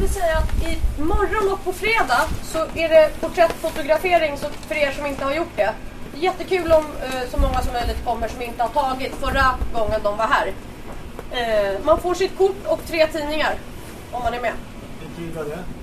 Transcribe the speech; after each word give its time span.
vill 0.00 0.08
säga 0.08 0.38
att 0.38 0.52
imorgon 0.98 1.52
och 1.52 1.64
på 1.64 1.72
fredag 1.72 2.22
så 2.42 2.58
är 2.58 2.88
det 2.88 3.10
porträttfotografering 3.20 4.36
så 4.36 4.46
för 4.68 4.74
er 4.74 4.92
som 4.92 5.06
inte 5.06 5.24
har 5.24 5.34
gjort 5.34 5.56
det. 5.56 5.72
Jättekul 6.14 6.72
om 6.72 6.86
eh, 7.02 7.30
så 7.30 7.38
många 7.38 7.62
som 7.62 7.72
möjligt 7.72 8.04
kommer 8.04 8.28
som 8.28 8.42
inte 8.42 8.62
har 8.62 8.70
tagit 8.70 9.14
förra 9.20 9.44
gången 9.74 10.00
de 10.02 10.16
var 10.16 10.26
här. 10.26 10.52
Eh, 11.30 11.84
man 11.84 12.00
får 12.00 12.14
sitt 12.14 12.38
kort 12.38 12.66
och 12.66 12.80
tre 12.86 13.06
tidningar 13.06 13.54
om 14.12 14.22
man 14.22 14.34
är 14.34 14.40
med. 14.40 14.52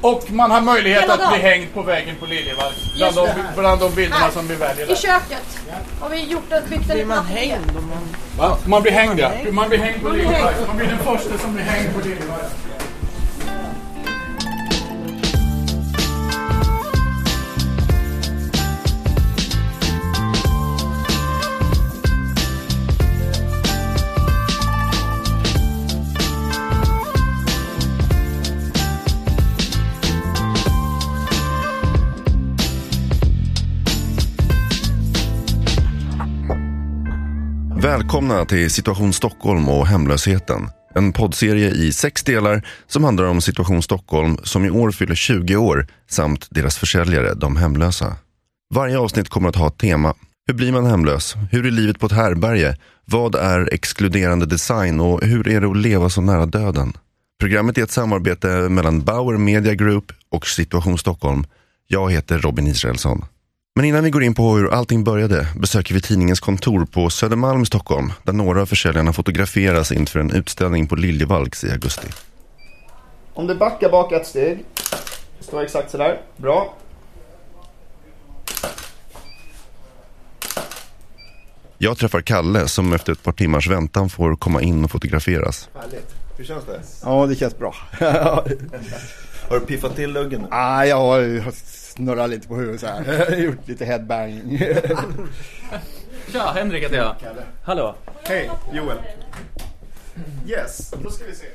Och 0.02 0.31
man 0.31 0.52
har 0.52 0.61
möjlighet 0.61 1.02
Hela 1.02 1.13
att 1.13 1.20
bli 1.20 1.25
dagen. 1.27 1.41
hängd 1.41 1.73
på 1.73 1.81
väggen 1.81 2.15
på 2.20 2.25
Liljevalchs. 2.25 2.95
Bland, 2.97 3.15
de, 3.15 3.29
bland 3.55 3.81
de 3.81 3.95
bilderna 3.95 4.25
Här, 4.25 4.31
som 4.31 4.47
vi 4.47 4.55
väljer. 4.55 4.91
I 4.91 4.95
köket 4.95 5.59
har 6.02 6.09
vi 6.09 6.23
gjort 6.23 6.52
en, 6.52 6.70
byggt 6.70 6.89
en 6.89 6.95
Blir 6.95 7.05
man 7.05 7.25
hängd 7.25 7.77
om 7.77 7.89
man... 7.89 8.15
Va? 8.38 8.57
Man 8.65 8.81
blir 8.81 8.91
hängd 8.91 9.20
ja. 9.20 9.31
Man 9.52 9.70
blir 9.70 9.79
hängd 9.79 10.04
på 10.04 10.09
Liljevalchs. 10.09 10.68
Man 10.68 10.77
blir 10.77 10.88
den 10.88 10.99
första 10.99 11.38
som 11.38 11.54
blir 11.54 11.63
hängd 11.63 11.93
på 11.93 11.99
Liljevalchs. 11.99 12.54
Välkomna 37.88 38.46
till 38.46 38.72
Situation 38.72 39.14
Stockholm 39.14 39.70
och 39.70 39.88
hemlösheten. 39.88 40.70
En 40.95 41.14
poddserie 41.14 41.70
i 41.70 41.94
sex 41.94 42.23
delar 42.23 42.68
som 42.88 43.04
handlar 43.04 43.26
om 43.26 43.41
Situation 43.41 43.82
Stockholm 43.82 44.38
som 44.44 44.66
i 44.66 44.70
år 44.70 44.91
fyller 44.91 45.16
20 45.16 45.55
år 45.55 45.88
samt 46.09 46.48
deras 46.50 46.78
försäljare, 46.78 47.34
de 47.34 47.55
hemlösa. 47.55 48.16
Varje 48.73 49.00
avsnitt 49.00 49.30
kommer 49.30 49.50
att 49.50 49.56
ha 49.56 49.67
ett 49.67 49.78
tema. 49.78 50.14
Hur 50.48 50.53
blir 50.53 50.72
man 50.72 50.86
hemlös? 50.86 51.36
Hur 51.52 51.66
är 51.66 51.72
livet 51.72 52.00
på 52.00 52.06
ett 52.06 52.11
härberge? 52.11 52.78
Vad 53.06 53.36
är 53.36 53.73
exkluderande 53.73 54.45
design 54.45 55.00
och 55.00 55.23
hur 55.23 55.48
är 55.48 55.61
det 55.61 55.70
att 55.70 55.78
leva 55.78 56.09
så 56.09 56.22
nära 56.22 56.45
döden? 56.45 56.94
Programmet 57.39 57.78
är 57.78 57.83
ett 57.83 57.92
samarbete 57.92 58.48
mellan 58.48 59.02
Bauer 59.02 59.38
Media 59.38 59.73
Group 59.73 60.11
och 60.31 60.48
Situation 60.48 60.98
Stockholm. 60.98 61.45
Jag 61.88 62.11
heter 62.11 62.39
Robin 62.39 62.67
Israelsson. 62.67 63.26
Men 63.78 63.86
innan 63.86 64.03
vi 64.03 64.09
går 64.09 64.23
in 64.23 64.33
på 64.33 64.56
hur 64.56 64.73
allting 64.73 65.03
började 65.03 65.47
besöker 65.56 65.94
vi 65.94 66.02
tidningens 66.02 66.39
kontor 66.39 66.86
på 66.86 67.09
Södermalm 67.09 67.61
i 67.61 67.66
Stockholm 67.66 68.14
där 68.23 68.33
några 68.33 68.61
av 68.61 68.66
försäljarna 68.66 69.14
fotograferas 69.14 69.92
inför 69.92 70.20
en 70.20 70.31
utställning 70.31 70.88
på 70.88 70.95
Liljevalchs 70.95 71.64
i 71.64 71.72
augusti. 71.72 72.08
Om 73.33 73.48
du 73.48 73.55
backar 73.55 73.89
bak 73.89 74.11
ett 74.11 74.28
steg. 74.28 74.66
Står 75.39 75.64
exakt 75.64 75.92
sådär. 75.92 76.22
Bra. 76.38 76.73
Jag 81.78 81.98
träffar 81.98 82.22
Kalle 82.22 82.67
som 82.67 82.94
efter 82.94 83.11
ett 83.11 83.23
par 83.23 83.31
timmars 83.31 83.67
väntan 83.67 84.09
får 84.09 84.36
komma 84.36 84.61
in 84.61 84.83
och 84.83 84.92
fotograferas. 84.92 85.70
Härligt. 85.73 86.16
Hur 86.38 86.45
känns 86.45 86.66
det? 86.66 86.81
Ja, 87.03 87.25
det 87.25 87.36
känns 87.36 87.58
bra. 87.58 87.75
Har 89.50 89.59
du 89.59 89.66
piffat 89.66 89.95
till 89.95 90.14
luggen 90.14 90.42
nu? 90.42 90.48
ah, 90.52 90.86
jag 90.86 90.95
har 90.95 91.52
snurrat 91.52 92.30
lite 92.30 92.48
på 92.48 92.56
huvudet 92.56 92.81
så 92.81 92.88
här. 92.88 93.36
Gjort 93.44 93.67
lite 93.67 93.86
headbang. 93.86 94.59
Tja, 96.31 96.52
Henrik 96.56 96.84
heter 96.84 96.98
jag. 96.98 97.16
Hallå. 97.64 97.95
Hej, 98.23 98.50
Joel. 98.73 98.98
Yes, 100.48 100.94
då 101.04 101.09
ska 101.09 101.26
vi 101.26 101.36
se. 101.36 101.45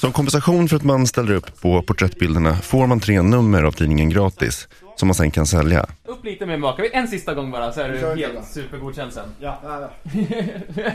Som 0.00 0.12
kompensation 0.12 0.68
för 0.68 0.76
att 0.76 0.82
man 0.84 1.06
ställer 1.06 1.32
upp 1.34 1.60
på 1.60 1.82
porträttbilderna 1.82 2.56
får 2.56 2.86
man 2.86 3.00
tre 3.00 3.22
nummer 3.22 3.62
av 3.62 3.72
tidningen 3.72 4.10
gratis 4.10 4.68
som 4.96 5.08
man 5.08 5.14
sen 5.14 5.30
kan 5.30 5.46
sälja. 5.46 5.86
Upp 6.04 6.24
lite 6.24 6.46
med 6.46 6.60
maka. 6.60 6.84
En 6.92 7.08
sista 7.08 7.34
gång 7.34 7.50
bara 7.50 7.72
så 7.72 7.80
är 7.80 7.88
du 7.88 7.98
helt 8.26 8.48
supergodkänd 8.48 9.12
sen. 9.12 9.28
ja, 9.40 9.60
ja, 9.64 9.80
ja. 9.80 10.12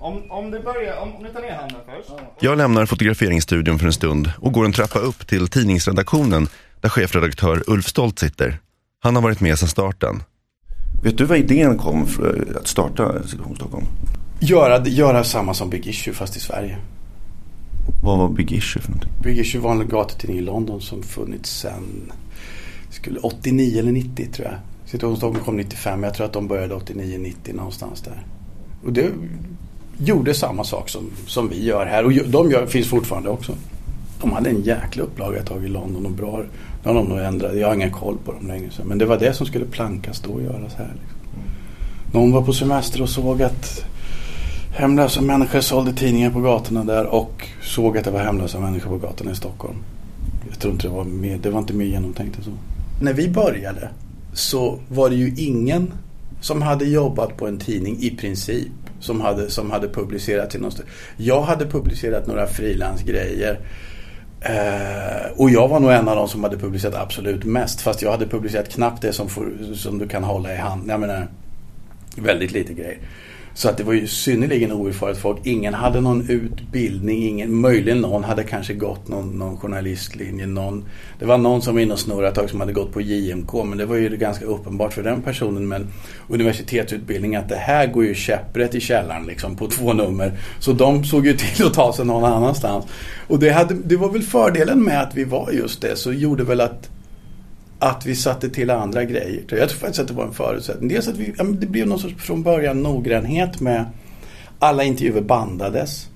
Om, 0.00 0.30
om 0.30 0.50
du 0.50 0.60
börjar, 0.60 1.00
om, 1.00 1.16
om 1.16 1.22
du 1.22 1.28
tar 1.28 1.40
ner 1.40 1.54
handen 1.54 1.80
först. 1.86 2.10
Jag 2.40 2.58
lämnar 2.58 2.86
fotograferingsstudion 2.86 3.78
för 3.78 3.86
en 3.86 3.92
stund 3.92 4.32
och 4.38 4.52
går 4.52 4.64
en 4.64 4.72
trappa 4.72 4.98
upp 4.98 5.26
till 5.26 5.48
tidningsredaktionen 5.48 6.48
där 6.80 6.88
chefredaktör 6.88 7.62
Ulf 7.66 7.86
Stolt 7.86 8.18
sitter. 8.18 8.58
Han 9.00 9.14
har 9.14 9.22
varit 9.22 9.40
med 9.40 9.58
sedan 9.58 9.68
starten. 9.68 10.22
Vet 11.02 11.18
du 11.18 11.24
vad 11.24 11.38
idén 11.38 11.78
kom 11.78 12.06
för 12.06 12.56
att 12.60 12.66
starta 12.66 13.22
Situation 13.22 13.56
Stockholm? 13.56 13.86
Göra, 14.40 14.86
göra 14.86 15.24
samma 15.24 15.54
som 15.54 15.70
Big 15.70 15.86
Issue 15.86 16.14
fast 16.14 16.36
i 16.36 16.40
Sverige. 16.40 16.78
Vad 18.02 18.18
var 18.18 18.28
Big 18.28 18.52
Issue 18.52 18.82
för 18.82 18.90
någonting? 18.90 19.12
Big 19.22 19.38
Issue 19.38 19.60
var 19.60 19.72
en 19.72 19.88
gatutidning 19.88 20.38
i 20.38 20.42
London 20.42 20.80
som 20.80 21.02
funnits 21.02 21.50
sedan 21.50 22.12
skulle 22.90 23.18
89 23.20 23.78
eller 23.78 23.92
90 23.92 24.32
tror 24.32 24.48
jag. 24.48 24.58
Situation 24.84 25.16
Stockholm 25.16 25.44
kom 25.44 25.56
95, 25.56 26.02
jag 26.02 26.14
tror 26.14 26.26
att 26.26 26.32
de 26.32 26.48
började 26.48 26.74
89-90 26.74 27.54
någonstans 27.54 28.02
där. 28.02 28.26
Och 28.84 28.92
det 28.92 29.12
gjorde 29.98 30.34
samma 30.34 30.64
sak 30.64 30.88
som, 30.88 31.10
som 31.26 31.48
vi 31.48 31.64
gör 31.64 31.86
här 31.86 32.04
och 32.04 32.12
de 32.12 32.50
gör, 32.50 32.66
finns 32.66 32.88
fortfarande 32.88 33.28
också. 33.28 33.52
De 34.20 34.32
hade 34.32 34.50
en 34.50 34.62
jäkla 34.62 35.02
upplaga 35.02 35.38
ett 35.38 35.46
tag 35.46 35.64
i 35.64 35.68
London 35.68 36.06
och 36.06 36.12
bra. 36.12 36.42
Nu 36.82 36.90
har 36.90 36.94
de 36.94 37.08
nog 37.08 37.18
ändrat, 37.18 37.56
jag 37.56 37.66
har 37.66 37.74
ingen 37.74 37.90
koll 37.90 38.16
på 38.24 38.32
dem 38.32 38.46
längre. 38.46 38.70
Sedan. 38.70 38.86
Men 38.86 38.98
det 38.98 39.06
var 39.06 39.18
det 39.18 39.34
som 39.34 39.46
skulle 39.46 39.64
plankas 39.64 40.20
då 40.20 40.30
och 40.30 40.42
göras 40.42 40.74
här. 40.74 40.92
Liksom. 41.00 41.18
Någon 42.12 42.32
var 42.32 42.42
på 42.42 42.52
semester 42.52 43.02
och 43.02 43.08
såg 43.08 43.42
att 43.42 43.84
hemlösa 44.76 45.20
människor 45.20 45.60
sålde 45.60 45.92
tidningar 45.92 46.30
på 46.30 46.40
gatorna 46.40 46.84
där 46.84 47.06
och 47.06 47.48
såg 47.62 47.98
att 47.98 48.04
det 48.04 48.10
var 48.10 48.20
hemlösa 48.20 48.60
människor 48.60 48.90
på 48.90 49.06
gatorna 49.06 49.30
i 49.30 49.34
Stockholm. 49.34 49.76
Jag 50.50 50.58
tror 50.58 50.72
inte 50.72 50.86
det 50.86 50.94
var 50.94 51.04
mer, 51.04 51.38
det 51.42 51.50
var 51.50 51.58
inte 51.58 51.72
mer 51.72 51.84
genomtänkt 51.84 52.38
än 52.38 52.44
så. 52.44 52.50
När 53.00 53.12
vi 53.12 53.28
började 53.28 53.88
så 54.32 54.78
var 54.88 55.10
det 55.10 55.16
ju 55.16 55.34
ingen 55.36 55.92
som 56.40 56.62
hade 56.62 56.84
jobbat 56.84 57.36
på 57.36 57.46
en 57.46 57.58
tidning 57.58 57.96
i 58.00 58.10
princip 58.10 58.87
som 59.00 59.20
hade, 59.20 59.50
som 59.50 59.70
hade 59.70 59.88
publicerat 59.88 60.50
till 60.50 60.60
någonstans. 60.60 60.88
Jag 61.16 61.42
hade 61.42 61.66
publicerat 61.66 62.26
några 62.26 62.46
frilansgrejer 62.46 63.60
Eh, 64.40 65.30
och 65.36 65.50
jag 65.50 65.68
var 65.68 65.80
nog 65.80 65.90
en 65.90 66.08
av 66.08 66.16
de 66.16 66.28
som 66.28 66.44
hade 66.44 66.58
publicerat 66.58 66.94
absolut 66.94 67.44
mest. 67.44 67.80
Fast 67.80 68.02
jag 68.02 68.10
hade 68.10 68.26
publicerat 68.26 68.68
knappt 68.68 69.02
det 69.02 69.12
som, 69.12 69.28
får, 69.28 69.74
som 69.74 69.98
du 69.98 70.08
kan 70.08 70.24
hålla 70.24 70.54
i 70.54 70.56
handen. 70.56 70.88
Jag 70.88 71.00
menar, 71.00 71.28
väldigt 72.16 72.52
lite 72.52 72.72
grejer. 72.72 72.98
Så 73.58 73.68
att 73.68 73.76
det 73.76 73.84
var 73.84 73.92
ju 73.92 74.06
synnerligen 74.06 74.72
oerfaret 74.72 75.18
folk. 75.18 75.38
Ingen 75.44 75.74
hade 75.74 76.00
någon 76.00 76.30
utbildning. 76.30 77.28
Ingen, 77.28 77.54
möjligen 77.54 78.00
någon 78.00 78.24
hade 78.24 78.44
kanske 78.44 78.74
gått 78.74 79.08
någon, 79.08 79.38
någon 79.38 79.56
journalistlinje. 79.56 80.46
Någon, 80.46 80.84
det 81.18 81.24
var 81.24 81.38
någon 81.38 81.62
som 81.62 81.74
var 81.74 81.82
inne 81.82 81.92
och 81.92 81.98
snurrade 81.98 82.28
ett 82.28 82.34
tag 82.34 82.50
som 82.50 82.60
hade 82.60 82.72
gått 82.72 82.92
på 82.92 83.00
JMK. 83.00 83.52
Men 83.52 83.78
det 83.78 83.86
var 83.86 83.96
ju 83.96 84.16
ganska 84.16 84.44
uppenbart 84.44 84.92
för 84.92 85.02
den 85.02 85.22
personen 85.22 85.68
med 85.68 85.86
universitetsutbildning 86.28 87.36
att 87.36 87.48
det 87.48 87.56
här 87.56 87.86
går 87.86 88.04
ju 88.04 88.14
käpprätt 88.14 88.74
i 88.74 88.80
källaren 88.80 89.26
liksom 89.26 89.56
på 89.56 89.66
två 89.66 89.92
nummer. 89.92 90.32
Så 90.58 90.72
de 90.72 91.04
såg 91.04 91.26
ju 91.26 91.32
till 91.32 91.66
att 91.66 91.74
ta 91.74 91.92
sig 91.92 92.04
någon 92.04 92.24
annanstans. 92.24 92.84
Och 93.28 93.38
det, 93.38 93.50
hade, 93.50 93.74
det 93.74 93.96
var 93.96 94.08
väl 94.08 94.22
fördelen 94.22 94.84
med 94.84 95.02
att 95.02 95.14
vi 95.14 95.24
var 95.24 95.50
just 95.52 95.80
det. 95.80 95.96
Så 95.96 96.12
gjorde 96.12 96.44
väl 96.44 96.60
att 96.60 96.90
att 97.78 98.06
vi 98.06 98.16
satte 98.16 98.50
till 98.50 98.70
andra 98.70 99.04
grejer. 99.04 99.44
Jag 99.48 99.68
tror 99.68 99.78
faktiskt 99.78 100.00
att 100.00 100.08
det 100.08 100.14
var 100.14 100.24
en 100.24 100.32
förutsättning. 100.32 100.88
Dels 100.88 101.08
att 101.08 101.16
vi, 101.16 101.34
det 101.60 101.66
blev 101.66 101.86
någon 101.86 101.98
sorts 101.98 102.24
från 102.24 102.42
början 102.42 102.82
noggrannhet 102.82 103.60
med 103.60 103.84
alla 104.58 104.84
intervjuer 104.84 105.20
bandades. 105.20 106.08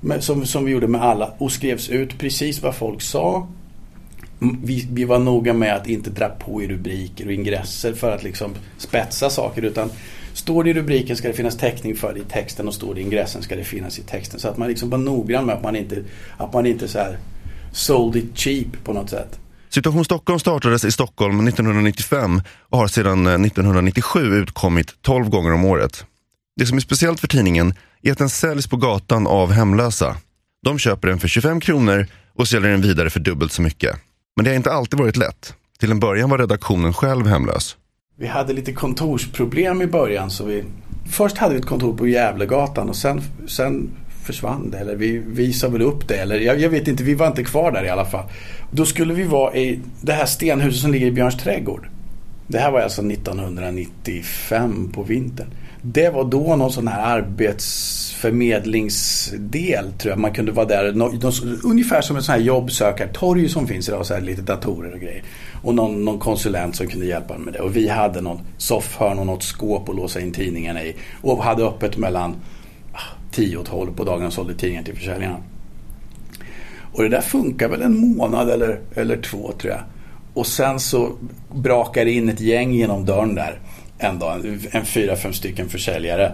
Med, 0.00 0.24
som, 0.24 0.46
som 0.46 0.64
vi 0.64 0.72
gjorde 0.72 0.88
med 0.88 1.02
alla 1.02 1.34
och 1.38 1.52
skrevs 1.52 1.88
ut 1.88 2.18
precis 2.18 2.62
vad 2.62 2.74
folk 2.74 3.02
sa. 3.02 3.48
Vi, 4.64 4.88
vi 4.90 5.04
var 5.04 5.18
noga 5.18 5.52
med 5.52 5.74
att 5.74 5.88
inte 5.88 6.10
dra 6.10 6.28
på 6.28 6.62
i 6.62 6.68
rubriker 6.68 7.26
och 7.26 7.32
ingresser 7.32 7.92
för 7.92 8.10
att 8.14 8.22
liksom 8.22 8.54
spetsa 8.78 9.30
saker 9.30 9.62
utan 9.62 9.90
Står 10.34 10.64
det 10.64 10.70
i 10.70 10.74
rubriken 10.74 11.16
ska 11.16 11.28
det 11.28 11.34
finnas 11.34 11.56
täckning 11.56 11.96
för 11.96 12.14
det 12.14 12.20
i 12.20 12.24
texten 12.24 12.68
och 12.68 12.74
står 12.74 12.94
det 12.94 13.00
i 13.00 13.04
ingressen 13.04 13.42
ska 13.42 13.56
det 13.56 13.64
finnas 13.64 13.98
i 13.98 14.02
texten. 14.02 14.40
Så 14.40 14.48
att 14.48 14.56
man 14.56 14.68
liksom 14.68 14.90
var 14.90 14.98
noggrann 14.98 15.46
med 15.46 15.54
att 15.54 15.62
man 15.62 15.76
inte, 15.76 16.04
att 16.36 16.52
man 16.52 16.66
inte 16.66 16.88
så 16.88 16.98
här 16.98 17.18
sold 17.72 18.16
it 18.16 18.38
cheap 18.38 18.84
på 18.84 18.92
något 18.92 19.10
sätt. 19.10 19.38
Situation 19.74 20.04
Stockholm 20.04 20.38
startades 20.38 20.84
i 20.84 20.92
Stockholm 20.92 21.48
1995 21.48 22.42
och 22.60 22.78
har 22.78 22.86
sedan 22.86 23.26
eh, 23.26 23.32
1997 23.32 24.34
utkommit 24.34 25.02
12 25.02 25.28
gånger 25.28 25.52
om 25.52 25.64
året. 25.64 26.04
Det 26.56 26.66
som 26.66 26.76
är 26.76 26.80
speciellt 26.80 27.20
för 27.20 27.28
tidningen 27.28 27.74
är 28.02 28.12
att 28.12 28.18
den 28.18 28.30
säljs 28.30 28.66
på 28.66 28.76
gatan 28.76 29.26
av 29.26 29.52
hemlösa. 29.52 30.16
De 30.62 30.78
köper 30.78 31.08
den 31.08 31.18
för 31.18 31.28
25 31.28 31.60
kronor 31.60 32.06
och 32.34 32.48
säljer 32.48 32.70
den 32.70 32.82
vidare 32.82 33.10
för 33.10 33.20
dubbelt 33.20 33.52
så 33.52 33.62
mycket. 33.62 33.96
Men 34.36 34.44
det 34.44 34.50
har 34.50 34.56
inte 34.56 34.72
alltid 34.72 34.98
varit 34.98 35.16
lätt. 35.16 35.54
Till 35.78 35.90
en 35.90 36.00
början 36.00 36.30
var 36.30 36.38
redaktionen 36.38 36.92
själv 36.92 37.26
hemlös. 37.26 37.76
Vi 38.18 38.26
hade 38.26 38.52
lite 38.52 38.72
kontorsproblem 38.72 39.82
i 39.82 39.86
början 39.86 40.30
så 40.30 40.44
vi 40.44 40.64
Först 41.06 41.36
hade 41.36 41.54
vi 41.54 41.60
ett 41.60 41.66
kontor 41.66 41.96
på 41.96 42.06
Gävlegatan 42.06 42.88
och 42.88 42.96
sen, 42.96 43.22
sen 43.46 43.90
försvann 44.24 44.70
det 44.70 44.78
eller 44.78 44.96
vi 44.96 45.18
visade 45.18 45.72
väl 45.72 45.82
upp 45.82 46.08
det 46.08 46.16
eller 46.16 46.40
jag, 46.40 46.60
jag 46.60 46.70
vet 46.70 46.88
inte, 46.88 47.02
vi 47.02 47.14
var 47.14 47.26
inte 47.26 47.44
kvar 47.44 47.72
där 47.72 47.84
i 47.84 47.88
alla 47.88 48.04
fall. 48.04 48.24
Då 48.70 48.84
skulle 48.84 49.14
vi 49.14 49.24
vara 49.24 49.54
i 49.54 49.80
det 50.00 50.12
här 50.12 50.26
stenhuset 50.26 50.80
som 50.80 50.92
ligger 50.92 51.06
i 51.06 51.12
Björns 51.12 51.36
trädgård. 51.36 51.88
Det 52.46 52.58
här 52.58 52.70
var 52.70 52.80
alltså 52.80 53.02
1995 53.02 54.90
på 54.94 55.02
vintern. 55.02 55.46
det 55.82 56.10
var 56.10 56.24
då 56.24 56.56
någon 56.56 56.72
sån 56.72 56.88
här 56.88 57.18
arbetsförmedlingsdel 57.18 59.92
tror 59.92 60.12
jag. 60.12 60.18
Man 60.18 60.32
kunde 60.32 60.52
vara 60.52 60.66
där. 60.66 60.84
Ungefär 61.64 62.00
som 62.00 62.16
en 62.16 62.22
sån 62.22 62.32
här 62.32 62.40
jobbsökartorg 62.40 63.48
som 63.48 63.66
finns 63.66 63.88
idag. 63.88 64.06
Så 64.06 64.14
här 64.14 64.20
lite 64.20 64.42
datorer 64.42 64.92
och 64.92 65.00
grejer. 65.00 65.22
Och 65.62 65.74
någon, 65.74 66.04
någon 66.04 66.18
konsulent 66.18 66.76
som 66.76 66.86
kunde 66.86 67.06
hjälpa 67.06 67.38
med 67.38 67.52
det. 67.52 67.60
Och 67.60 67.76
vi 67.76 67.88
hade 67.88 68.20
någon 68.20 68.40
soffhörn 68.56 69.18
och 69.18 69.26
något 69.26 69.42
skåp 69.42 69.88
att 69.88 69.96
låsa 69.96 70.20
in 70.20 70.32
tidningarna 70.32 70.84
i. 70.84 70.96
Och 71.22 71.44
hade 71.44 71.64
öppet 71.64 71.96
mellan 71.96 72.34
10 73.34 73.56
och 73.56 73.66
12 73.66 73.94
på 73.96 74.04
dagen 74.04 74.26
och 74.26 74.32
sålde 74.32 74.54
tidningen 74.54 74.84
till 74.84 74.96
försäljarna. 74.96 75.36
Och 76.92 77.02
det 77.02 77.08
där 77.08 77.20
funkar 77.20 77.68
väl 77.68 77.82
en 77.82 78.16
månad 78.16 78.50
eller, 78.50 78.80
eller 78.94 79.16
två 79.16 79.52
tror 79.58 79.72
jag. 79.72 79.82
Och 80.34 80.46
sen 80.46 80.80
så 80.80 81.12
brakar 81.54 82.04
det 82.04 82.10
in 82.12 82.28
ett 82.28 82.40
gäng 82.40 82.72
genom 82.72 83.04
dörren 83.04 83.34
där. 83.34 83.58
En 83.98 84.18
dag, 84.18 84.46
en, 84.46 84.60
en 84.70 84.84
fyra, 84.84 85.16
fem 85.16 85.32
stycken 85.32 85.68
försäljare. 85.68 86.32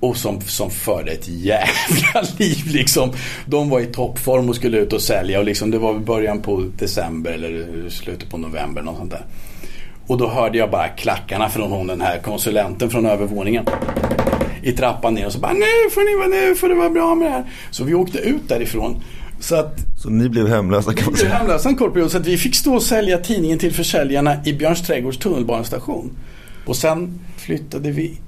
Och 0.00 0.16
som, 0.16 0.40
som 0.40 0.70
förde 0.70 1.12
ett 1.12 1.28
jävla 1.28 2.22
liv 2.38 2.66
liksom. 2.66 3.12
De 3.46 3.70
var 3.70 3.80
i 3.80 3.86
toppform 3.86 4.48
och 4.48 4.56
skulle 4.56 4.78
ut 4.78 4.92
och 4.92 5.02
sälja 5.02 5.38
och 5.38 5.44
liksom 5.44 5.70
det 5.70 5.78
var 5.78 5.94
början 5.98 6.42
på 6.42 6.64
december 6.78 7.32
eller 7.32 7.88
slutet 7.88 8.30
på 8.30 8.38
november 8.38 8.82
något 8.82 8.96
sånt 8.96 9.10
där. 9.10 9.24
Och 10.06 10.18
då 10.18 10.28
hörde 10.28 10.58
jag 10.58 10.70
bara 10.70 10.88
klackarna 10.88 11.48
från 11.48 11.72
hon 11.72 11.86
den 11.86 12.00
här 12.00 12.18
konsulenten 12.18 12.90
från 12.90 13.06
övervåningen. 13.06 13.64
I 14.62 14.72
trappan 14.72 15.14
ner 15.14 15.26
och 15.26 15.32
så 15.32 15.38
bara 15.38 15.52
nu 15.52 15.90
får 15.90 16.12
ni 16.12 16.16
vara 16.16 16.42
nu 16.42 16.54
får 16.54 16.68
det 16.68 16.74
vara 16.74 16.90
bra 16.90 17.14
med 17.14 17.26
det 17.26 17.32
här. 17.32 17.44
Så 17.70 17.84
vi 17.84 17.94
åkte 17.94 18.18
ut 18.18 18.48
därifrån. 18.48 19.02
Så 19.40 19.56
att 19.56 19.78
Så 20.02 20.10
ni 20.10 20.28
blev 20.28 20.48
hemlösa 20.48 20.92
vi 21.10 21.16
säga. 21.16 21.34
hemlösa 21.34 21.68
en 21.68 21.76
kort 21.76 21.92
period 21.92 22.10
så 22.10 22.18
att 22.18 22.26
vi 22.26 22.38
fick 22.38 22.54
stå 22.54 22.74
och 22.74 22.82
sälja 22.82 23.18
tidningen 23.18 23.58
till 23.58 23.72
försäljarna 23.72 24.36
i 24.44 24.52
Björns 24.52 24.82
trädgårds 24.82 25.18
tunnelbanestation. 25.18 26.10
Och 26.66 26.76
sen 26.76 27.20
flyttade 27.36 27.90
vi 27.90 28.18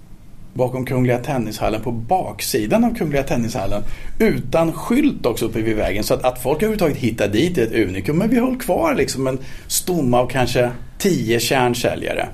bakom 0.55 0.85
Kungliga 0.87 1.19
Tennishallen 1.19 1.81
på 1.83 1.93
baksidan 1.93 2.85
av 2.85 2.95
Kungliga 2.95 3.23
Tennishallen 3.23 3.83
utan 4.19 4.73
skylt 4.73 5.27
också 5.27 5.45
uppe 5.47 5.63
vid 5.63 5.77
vägen 5.77 6.05
så 6.05 6.15
att, 6.15 6.25
att 6.25 6.43
folk 6.43 6.57
överhuvudtaget 6.57 6.97
hittar 6.97 7.29
dit 7.29 7.59
är 7.59 7.63
ett 7.63 7.89
unikum. 7.89 8.19
Men 8.19 8.31
vi 8.31 8.39
höll 8.41 8.57
kvar 8.57 8.95
liksom 8.95 9.27
en 9.27 9.39
stomme 9.67 10.17
av 10.17 10.29
kanske 10.29 10.71
tio 10.99 11.41
kärnsäljare. 11.41 12.29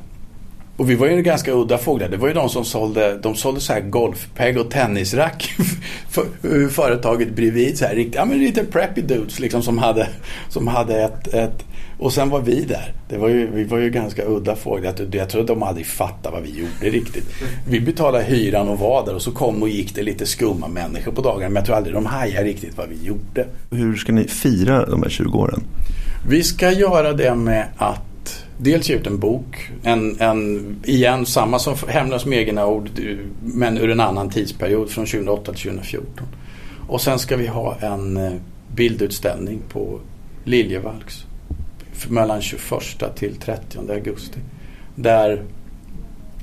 Och 0.76 0.90
vi 0.90 0.94
var 0.94 1.06
ju 1.06 1.22
ganska 1.22 1.52
udda 1.52 1.78
fåglar. 1.78 2.08
Det 2.08 2.16
var 2.16 2.28
ju 2.28 2.34
de 2.34 2.48
som 2.48 2.64
sålde, 2.64 3.18
de 3.18 3.34
sålde 3.34 3.60
så 3.60 3.72
här 3.72 3.80
golfpeg 3.80 4.58
och 4.58 4.70
tennisrack. 4.70 5.54
för, 6.10 6.68
företaget 6.68 7.36
bredvid 7.36 7.78
så 7.78 7.84
här 7.84 8.08
ja 8.12 8.24
men 8.24 8.38
lite 8.38 8.64
preppy 8.64 9.00
dudes 9.02 9.40
liksom 9.40 9.62
som 9.62 9.78
hade, 9.78 10.08
som 10.48 10.68
hade 10.68 10.96
ett, 11.04 11.34
ett 11.34 11.64
och 11.98 12.12
sen 12.12 12.30
var 12.30 12.40
vi 12.40 12.64
där. 12.64 12.92
Det 13.08 13.16
var 13.18 13.28
ju, 13.28 13.50
vi 13.50 13.64
var 13.64 13.78
ju 13.78 13.90
ganska 13.90 14.24
udda 14.26 14.56
fåglar. 14.56 14.94
Jag- 14.98 15.14
Jag 15.14 15.28
tror 15.28 15.40
att 15.40 15.46
de 15.46 15.62
aldrig 15.62 15.86
fattade 15.86 16.34
vad 16.34 16.42
vi 16.42 16.50
gjorde 16.50 16.96
riktigt. 16.96 17.24
Vi 17.68 17.80
betalade 17.80 18.24
hyran 18.24 18.68
och 18.68 18.78
var 18.78 19.06
där 19.06 19.14
och 19.14 19.22
så 19.22 19.30
kom 19.32 19.62
och 19.62 19.68
gick 19.68 19.94
det 19.94 20.02
lite 20.02 20.26
skumma 20.26 20.68
människor 20.68 21.12
på 21.12 21.22
dagarna. 21.22 21.48
Men 21.48 21.56
jag 21.56 21.64
tror 21.64 21.76
aldrig 21.76 21.94
de 21.94 22.06
hajade 22.06 22.46
riktigt 22.48 22.76
vad 22.76 22.88
vi 22.88 23.06
gjorde. 23.06 23.46
Hur 23.70 23.96
ska 23.96 24.12
ni 24.12 24.24
fira 24.28 24.86
de 24.86 25.02
här 25.02 25.10
20 25.10 25.38
åren? 25.38 25.62
Vi 26.28 26.42
ska 26.42 26.70
göra 26.72 27.12
det 27.12 27.34
med 27.34 27.66
att 27.76 28.00
dels 28.58 28.90
ge 28.90 28.96
ut 28.96 29.06
en 29.06 29.18
bok. 29.18 29.70
En, 29.82 30.20
en, 30.20 30.76
igen, 30.84 31.26
samma 31.26 31.58
som 31.58 31.74
Hemlös 31.88 32.26
med 32.26 32.38
egna 32.38 32.66
ord 32.66 32.90
men 33.40 33.78
ur 33.78 33.90
en 33.90 34.00
annan 34.00 34.30
tidsperiod 34.30 34.90
från 34.90 35.06
2008 35.06 35.52
till 35.52 35.62
2014. 35.62 36.26
Och 36.88 37.00
sen 37.00 37.18
ska 37.18 37.36
vi 37.36 37.46
ha 37.46 37.76
en 37.80 38.16
eh, 38.16 38.32
bildutställning 38.74 39.60
på 39.68 40.00
Liljevalchs 40.44 41.24
mellan 42.08 42.42
21 42.42 43.16
till 43.16 43.36
30 43.36 43.78
augusti. 43.92 44.38
Där 44.94 45.42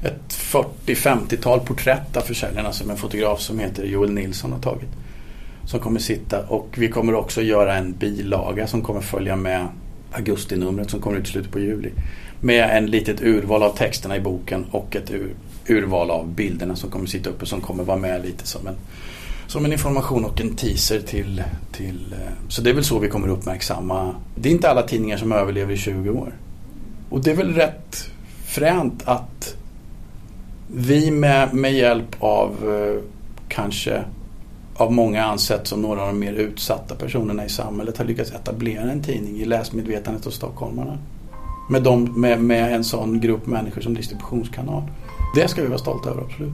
ett 0.03 0.33
40-50-tal 0.33 1.59
porträtt 1.59 2.17
av 2.17 2.21
försäljarna 2.21 2.71
som 2.71 2.89
en 2.89 2.97
fotograf 2.97 3.41
som 3.41 3.59
heter 3.59 3.85
Joel 3.85 4.11
Nilsson 4.11 4.51
har 4.51 4.59
tagit. 4.59 4.89
Som 5.65 5.79
kommer 5.79 5.99
sitta 5.99 6.47
och 6.47 6.67
vi 6.77 6.87
kommer 6.87 7.15
också 7.15 7.41
göra 7.41 7.75
en 7.75 7.91
bilaga 7.91 8.67
som 8.67 8.81
kommer 8.81 9.01
följa 9.01 9.35
med 9.35 9.67
augustinumret 10.11 10.89
som 10.89 11.01
kommer 11.01 11.17
ut 11.17 11.27
i 11.27 11.31
slutet 11.31 11.51
på 11.51 11.59
juli. 11.59 11.91
Med 12.39 12.77
en 12.77 12.85
litet 12.85 13.21
urval 13.21 13.63
av 13.63 13.77
texterna 13.77 14.15
i 14.15 14.19
boken 14.19 14.65
och 14.71 14.95
ett 14.95 15.11
ur, 15.11 15.33
urval 15.67 16.11
av 16.11 16.27
bilderna 16.27 16.75
som 16.75 16.89
kommer 16.89 17.05
sitta 17.05 17.29
uppe 17.29 17.45
som 17.45 17.61
kommer 17.61 17.83
vara 17.83 17.97
med 17.97 18.21
lite 18.21 18.47
som 18.47 18.67
en, 18.67 18.75
som 19.47 19.65
en 19.65 19.71
information 19.71 20.25
och 20.25 20.41
en 20.41 20.55
teaser 20.55 20.99
till, 20.99 21.43
till... 21.71 22.13
Eh, 22.13 22.47
så 22.49 22.61
det 22.61 22.69
är 22.69 22.73
väl 22.73 22.83
så 22.83 22.99
vi 22.99 23.07
kommer 23.07 23.27
uppmärksamma. 23.27 24.15
Det 24.35 24.49
är 24.49 24.53
inte 24.53 24.69
alla 24.69 24.81
tidningar 24.81 25.17
som 25.17 25.31
överlever 25.31 25.73
i 25.73 25.77
20 25.77 26.09
år. 26.09 26.33
Och 27.09 27.23
det 27.23 27.31
är 27.31 27.35
väl 27.35 27.53
rätt 27.53 28.09
fränt 28.45 29.03
att 29.05 29.55
vi 30.73 31.11
med, 31.11 31.53
med 31.53 31.73
hjälp 31.73 32.15
av 32.19 32.49
eh, 32.51 33.03
kanske 33.47 34.03
av 34.75 34.91
många 34.93 35.23
ansett 35.25 35.67
som 35.67 35.81
några 35.81 36.01
av 36.01 36.07
de 36.07 36.19
mer 36.19 36.33
utsatta 36.33 36.95
personerna 36.95 37.45
i 37.45 37.49
samhället 37.49 37.97
har 37.97 38.05
lyckats 38.05 38.31
etablera 38.31 38.81
en 38.91 39.03
tidning 39.03 39.35
i 39.41 39.45
läsmedvetandet 39.45 40.25
hos 40.25 40.35
stockholmarna. 40.35 40.97
Med, 41.69 41.83
dem, 41.83 42.13
med, 42.21 42.43
med 42.43 42.73
en 42.73 42.83
sån 42.83 43.19
grupp 43.19 43.45
människor 43.45 43.81
som 43.81 43.93
distributionskanal. 43.93 44.83
Det 45.35 45.47
ska 45.47 45.61
vi 45.61 45.67
vara 45.67 45.79
stolta 45.79 46.09
över, 46.09 46.21
absolut. 46.21 46.53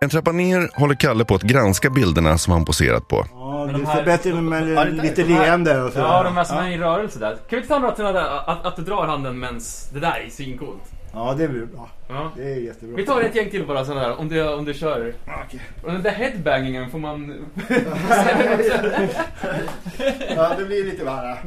En 0.00 0.08
trappa 0.10 0.32
ner 0.32 0.70
håller 0.80 0.94
Kalle 0.94 1.24
på 1.24 1.34
att 1.34 1.42
granska 1.42 1.90
bilderna 1.90 2.38
som 2.38 2.52
han 2.52 2.64
poserat 2.64 3.08
på. 3.08 3.26
Ja, 3.32 3.68
det 3.78 3.86
ser 3.86 4.04
bättre 4.04 4.30
ut 4.30 4.42
med 4.42 4.68
Ja, 4.68 4.84
lite 4.84 5.22
de 5.22 5.34
här- 5.34 5.42
leende 5.46 5.82
och 5.82 5.92
så. 5.92 5.98
Ja, 5.98 6.22
de 6.22 6.36
här 6.36 6.44
som 6.44 6.56
är 6.56 6.70
i 6.70 6.78
rörelse 6.78 7.18
där. 7.18 7.30
Kan 7.34 7.40
vi 7.50 7.56
inte 7.56 7.68
ta 7.68 7.78
några 7.78 7.96
sådana 7.96 8.12
där, 8.12 8.50
att, 8.50 8.66
att 8.66 8.76
du 8.76 8.82
drar 8.82 9.06
handen 9.06 9.38
mens 9.38 9.90
det 9.94 10.00
där 10.00 10.24
är 10.26 10.30
svincoolt. 10.30 10.82
Ja, 11.18 11.34
det 11.38 11.48
blir 11.48 11.66
bra. 11.66 11.88
Ja. 12.08 12.32
Det 12.36 12.42
är 12.42 12.56
jättebra. 12.56 12.96
Vi 12.96 13.06
tar 13.06 13.20
ett 13.20 13.34
gäng 13.34 13.50
till 13.50 13.66
bara 13.66 13.84
sådana 13.84 14.08
där, 14.08 14.20
om 14.20 14.28
du, 14.28 14.48
om 14.54 14.64
du 14.64 14.74
kör. 14.74 15.14
Okej. 15.46 15.60
Och 15.82 15.92
den 15.92 16.02
där 16.02 16.10
headbangingen 16.10 16.90
får 16.90 16.98
man... 16.98 17.46
Ja, 20.36 20.54
det 20.58 20.64
blir 20.64 20.84
lite 20.84 21.04
värre. 21.04 21.38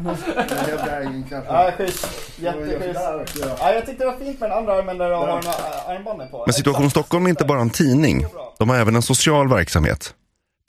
Vägen 0.86 1.26
kanske. 1.30 1.54
Ja, 1.54 1.72
schysst. 1.78 2.08
Jätteschysst. 2.40 3.00
Ja, 3.60 3.74
jag 3.74 3.86
tyckte 3.86 4.04
det 4.04 4.12
var 4.12 4.18
fint 4.18 4.40
med 4.40 4.50
den 4.50 4.58
andra 4.58 4.74
armen 4.74 4.98
där 4.98 5.10
de 5.10 5.20
har 5.20 5.38
armbanden 5.96 6.30
på. 6.30 6.44
Men 6.46 6.54
Situation 6.54 6.90
Stockholm 6.90 7.26
är 7.26 7.30
inte 7.30 7.46
bara 7.46 7.62
en 7.62 7.70
tidning. 7.70 8.26
De 8.58 8.70
har 8.70 8.78
även 8.78 8.96
en 8.96 9.02
social 9.02 9.50
verksamhet. 9.50 10.14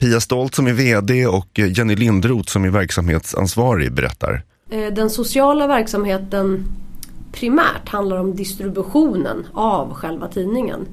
Pia 0.01 0.19
Stolt 0.19 0.55
som 0.55 0.67
är 0.67 0.73
VD 0.73 1.27
och 1.27 1.59
Jenny 1.59 1.95
Lindroth 1.95 2.51
som 2.51 2.63
är 2.65 2.69
verksamhetsansvarig 2.69 3.93
berättar. 3.93 4.43
Eh, 4.71 4.93
Den 4.93 5.09
sociala 5.09 5.67
verksamheten 5.67 6.65
primärt 7.31 7.89
handlar 7.89 8.17
om 8.17 8.35
distributionen 8.35 9.47
av 9.53 9.93
själva 9.93 10.27
tidningen. 10.27 10.87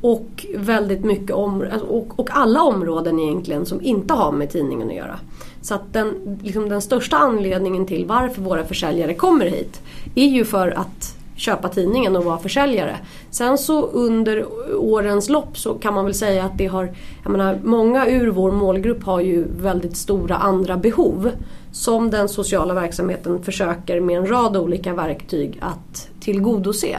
Och 0.00 0.46
väldigt 0.56 1.04
mycket 1.04 1.30
om, 1.30 1.64
alltså, 1.72 1.86
och, 1.86 2.20
och 2.20 2.28
alla 2.32 2.62
områden 2.62 3.20
egentligen 3.20 3.66
som 3.66 3.82
inte 3.82 4.14
har 4.14 4.32
med 4.32 4.50
tidningen 4.50 4.88
att 4.88 4.94
göra. 4.94 5.18
Så 5.62 5.74
att 5.74 5.92
den, 5.92 6.38
liksom 6.42 6.68
den 6.68 6.82
största 6.82 7.16
anledningen 7.16 7.86
till 7.86 8.06
varför 8.06 8.42
våra 8.42 8.64
försäljare 8.64 9.14
kommer 9.14 9.46
hit 9.46 9.82
är 10.14 10.26
ju 10.26 10.44
för 10.44 10.68
att 10.68 11.15
köpa 11.36 11.68
tidningen 11.68 12.16
och 12.16 12.24
vara 12.24 12.38
försäljare. 12.38 12.96
Sen 13.30 13.58
så 13.58 13.82
under 13.82 14.46
årens 14.76 15.28
lopp 15.28 15.58
så 15.58 15.74
kan 15.74 15.94
man 15.94 16.04
väl 16.04 16.14
säga 16.14 16.44
att 16.44 16.58
det 16.58 16.66
har, 16.66 16.92
jag 17.22 17.32
menar 17.32 17.58
många 17.64 18.06
ur 18.06 18.28
vår 18.28 18.52
målgrupp 18.52 19.04
har 19.04 19.20
ju 19.20 19.44
väldigt 19.60 19.96
stora 19.96 20.36
andra 20.36 20.76
behov. 20.76 21.30
Som 21.72 22.10
den 22.10 22.28
sociala 22.28 22.74
verksamheten 22.74 23.42
försöker 23.42 24.00
med 24.00 24.18
en 24.18 24.26
rad 24.26 24.56
olika 24.56 24.94
verktyg 24.94 25.58
att 25.60 26.08
tillgodose. 26.20 26.96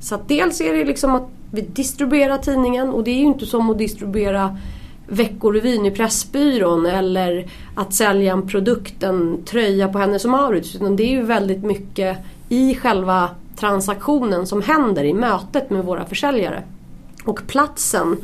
Så 0.00 0.14
att 0.14 0.28
dels 0.28 0.60
är 0.60 0.74
det 0.74 0.84
liksom 0.84 1.14
att 1.14 1.28
vi 1.50 1.60
distribuerar 1.60 2.38
tidningen 2.38 2.88
och 2.88 3.04
det 3.04 3.10
är 3.10 3.18
ju 3.18 3.24
inte 3.24 3.46
som 3.46 3.70
att 3.70 3.78
distribuera 3.78 4.56
Veckorevyn 5.06 5.86
i 5.86 5.90
Pressbyrån 5.90 6.86
eller 6.86 7.46
att 7.74 7.94
sälja 7.94 8.32
en 8.32 8.48
produkt, 8.48 9.02
en 9.02 9.44
tröja 9.44 9.88
på 9.88 9.98
Hennes 9.98 10.24
och 10.24 10.30
Mauritz. 10.30 10.74
Utan 10.74 10.96
det 10.96 11.02
är 11.02 11.10
ju 11.10 11.22
väldigt 11.22 11.62
mycket 11.64 12.18
i 12.48 12.74
själva 12.74 13.30
transaktionen 13.58 14.46
som 14.46 14.62
händer 14.62 15.04
i 15.04 15.12
mötet 15.12 15.70
med 15.70 15.84
våra 15.84 16.04
försäljare. 16.04 16.62
Och 17.24 17.40
platsen 17.46 18.16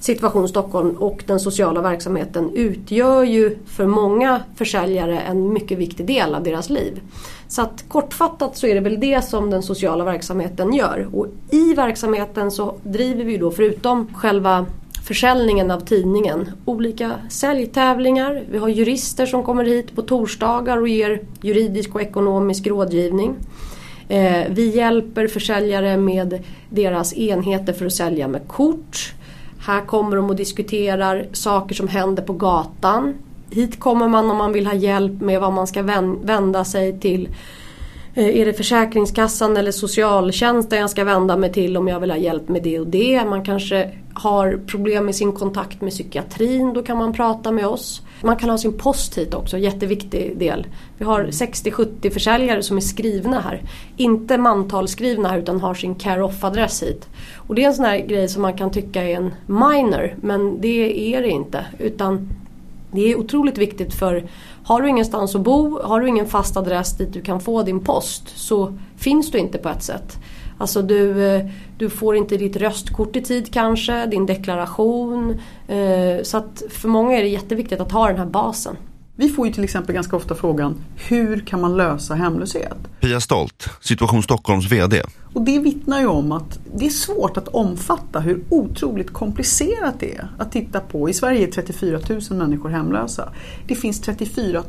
Situation 0.00 0.48
Stockholm 0.48 0.90
och 0.90 1.24
den 1.26 1.40
sociala 1.40 1.82
verksamheten 1.82 2.50
utgör 2.54 3.24
ju 3.24 3.58
för 3.66 3.86
många 3.86 4.40
försäljare 4.56 5.20
en 5.20 5.52
mycket 5.52 5.78
viktig 5.78 6.06
del 6.06 6.34
av 6.34 6.42
deras 6.42 6.70
liv. 6.70 7.00
Så 7.48 7.62
att 7.62 7.84
kortfattat 7.88 8.56
så 8.56 8.66
är 8.66 8.74
det 8.74 8.80
väl 8.80 9.00
det 9.00 9.24
som 9.24 9.50
den 9.50 9.62
sociala 9.62 10.04
verksamheten 10.04 10.72
gör. 10.72 11.08
Och 11.12 11.26
i 11.50 11.74
verksamheten 11.74 12.50
så 12.50 12.74
driver 12.82 13.24
vi 13.24 13.36
då 13.36 13.50
förutom 13.50 14.14
själva 14.14 14.66
försäljningen 15.06 15.70
av 15.70 15.80
tidningen 15.80 16.50
olika 16.64 17.12
säljtävlingar. 17.30 18.44
Vi 18.50 18.58
har 18.58 18.68
jurister 18.68 19.26
som 19.26 19.42
kommer 19.42 19.64
hit 19.64 19.96
på 19.96 20.02
torsdagar 20.02 20.76
och 20.76 20.88
ger 20.88 21.20
juridisk 21.42 21.94
och 21.94 22.02
ekonomisk 22.02 22.66
rådgivning. 22.66 23.36
Eh, 24.10 24.46
Vi 24.50 24.76
hjälper 24.76 25.26
försäljare 25.26 25.96
med 25.96 26.44
deras 26.68 27.14
enheter 27.14 27.72
för 27.72 27.86
att 27.86 27.92
sälja 27.92 28.28
med 28.28 28.48
kort. 28.48 29.12
Här 29.66 29.80
kommer 29.80 30.16
de 30.16 30.30
och 30.30 30.36
diskuterar 30.36 31.26
saker 31.32 31.74
som 31.74 31.88
händer 31.88 32.22
på 32.22 32.32
gatan. 32.32 33.14
Hit 33.50 33.80
kommer 33.80 34.08
man 34.08 34.30
om 34.30 34.36
man 34.36 34.52
vill 34.52 34.66
ha 34.66 34.74
hjälp 34.74 35.20
med 35.20 35.40
vad 35.40 35.52
man 35.52 35.66
ska 35.66 35.82
vända 36.22 36.64
sig 36.64 37.00
till 37.00 37.28
eh, 38.14 38.40
Är 38.40 38.46
det 38.46 38.52
Försäkringskassan 38.52 39.56
eller 39.56 39.72
socialtjänsten 39.72 40.78
jag 40.78 40.90
ska 40.90 41.04
vända 41.04 41.36
mig 41.36 41.52
till 41.52 41.76
om 41.76 41.88
jag 41.88 42.00
vill 42.00 42.10
ha 42.10 42.18
hjälp 42.18 42.48
med 42.48 42.62
det 42.62 42.80
och 42.80 42.86
det? 42.86 43.24
Man 43.24 43.44
kanske 43.44 43.90
har 44.14 44.60
problem 44.66 45.06
med 45.06 45.14
sin 45.14 45.32
kontakt 45.32 45.80
med 45.80 45.90
psykiatrin, 45.90 46.72
då 46.74 46.82
kan 46.82 46.98
man 46.98 47.12
prata 47.12 47.52
med 47.52 47.66
oss. 47.66 48.02
Man 48.22 48.36
kan 48.36 48.50
ha 48.50 48.58
sin 48.58 48.72
post 48.72 49.18
hit 49.18 49.34
också, 49.34 49.58
jätteviktig 49.58 50.38
del. 50.38 50.66
Vi 50.98 51.04
har 51.04 51.24
60-70 51.24 52.10
försäljare 52.10 52.62
som 52.62 52.76
är 52.76 52.80
skrivna 52.80 53.40
här. 53.40 53.62
Inte 53.96 54.38
mantalsskrivna 54.38 55.28
här 55.28 55.38
utan 55.38 55.60
har 55.60 55.74
sin 55.74 55.94
care-off-adress 55.94 56.82
hit. 56.82 57.08
Och 57.36 57.54
det 57.54 57.64
är 57.64 57.68
en 57.68 57.74
sån 57.74 57.84
här 57.84 57.98
grej 57.98 58.28
som 58.28 58.42
man 58.42 58.56
kan 58.56 58.70
tycka 58.70 59.02
är 59.02 59.16
en 59.16 59.34
minor, 59.46 60.14
men 60.20 60.60
det 60.60 61.14
är 61.14 61.22
det 61.22 61.30
inte. 61.30 61.66
Utan 61.78 62.28
det 62.92 63.00
är 63.00 63.18
otroligt 63.18 63.58
viktigt 63.58 63.94
för 63.94 64.24
har 64.64 64.82
du 64.82 64.88
ingenstans 64.88 65.34
att 65.34 65.40
bo, 65.40 65.82
har 65.82 66.00
du 66.00 66.08
ingen 66.08 66.26
fast 66.26 66.56
adress 66.56 66.96
dit 66.96 67.12
du 67.12 67.20
kan 67.20 67.40
få 67.40 67.62
din 67.62 67.80
post 67.80 68.38
så 68.38 68.78
finns 68.96 69.30
du 69.30 69.38
inte 69.38 69.58
på 69.58 69.68
ett 69.68 69.82
sätt. 69.82 70.18
Alltså 70.60 70.82
du, 70.82 71.26
eh, 71.26 71.46
du 71.78 71.90
får 71.90 72.16
inte 72.16 72.36
ditt 72.36 72.56
röstkort 72.56 73.16
i 73.16 73.22
tid 73.22 73.52
kanske, 73.52 74.06
din 74.06 74.26
deklaration. 74.26 75.30
Eh, 75.68 76.22
så 76.22 76.36
att 76.36 76.62
för 76.70 76.88
många 76.88 77.18
är 77.18 77.22
det 77.22 77.28
jätteviktigt 77.28 77.80
att 77.80 77.92
ha 77.92 78.08
den 78.08 78.18
här 78.18 78.26
basen. 78.26 78.76
Vi 79.20 79.28
får 79.28 79.46
ju 79.46 79.52
till 79.52 79.64
exempel 79.64 79.94
ganska 79.94 80.16
ofta 80.16 80.34
frågan 80.34 80.74
hur 80.96 81.40
kan 81.40 81.60
man 81.60 81.76
lösa 81.76 82.14
hemlöshet? 82.14 82.76
Pia 83.00 83.20
Stolt, 83.20 83.68
Situation 83.80 84.22
Stockholms 84.22 84.72
VD. 84.72 85.02
Och 85.34 85.42
det 85.42 85.58
vittnar 85.58 86.00
ju 86.00 86.06
om 86.06 86.32
att 86.32 86.58
det 86.74 86.86
är 86.86 86.90
svårt 86.90 87.36
att 87.36 87.48
omfatta 87.48 88.20
hur 88.20 88.44
otroligt 88.48 89.12
komplicerat 89.12 89.94
det 90.00 90.14
är 90.14 90.30
att 90.38 90.52
titta 90.52 90.80
på. 90.80 91.08
I 91.08 91.12
Sverige 91.12 91.46
är 91.46 91.50
34 91.50 92.00
000 92.08 92.20
människor 92.38 92.68
hemlösa. 92.68 93.32
Det 93.66 93.74
finns 93.74 94.00
34 94.00 94.62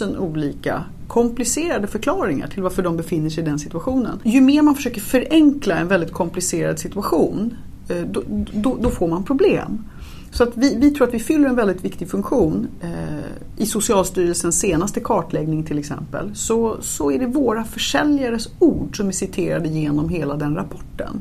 000 0.00 0.18
olika 0.18 0.84
komplicerade 1.08 1.86
förklaringar 1.86 2.48
till 2.48 2.62
varför 2.62 2.82
de 2.82 2.96
befinner 2.96 3.30
sig 3.30 3.42
i 3.42 3.46
den 3.46 3.58
situationen. 3.58 4.20
Ju 4.24 4.40
mer 4.40 4.62
man 4.62 4.74
försöker 4.74 5.00
förenkla 5.00 5.76
en 5.76 5.88
väldigt 5.88 6.12
komplicerad 6.12 6.78
situation, 6.78 7.56
eh, 7.88 8.02
då, 8.02 8.22
då, 8.52 8.78
då 8.80 8.90
får 8.90 9.08
man 9.08 9.24
problem. 9.24 9.84
Så 10.30 10.42
att 10.42 10.56
vi, 10.56 10.74
vi 10.74 10.90
tror 10.90 11.08
att 11.08 11.14
vi 11.14 11.18
fyller 11.18 11.48
en 11.48 11.56
väldigt 11.56 11.84
viktig 11.84 12.10
funktion. 12.10 12.68
Eh, 12.80 13.62
I 13.62 13.66
Socialstyrelsens 13.66 14.60
senaste 14.60 15.00
kartläggning 15.00 15.64
till 15.64 15.78
exempel 15.78 16.34
så, 16.34 16.76
så 16.80 17.10
är 17.10 17.18
det 17.18 17.26
våra 17.26 17.64
försäljares 17.64 18.48
ord 18.58 18.96
som 18.96 19.08
är 19.08 19.12
citerade 19.12 19.68
genom 19.68 20.08
hela 20.08 20.36
den 20.36 20.54
rapporten. 20.54 21.20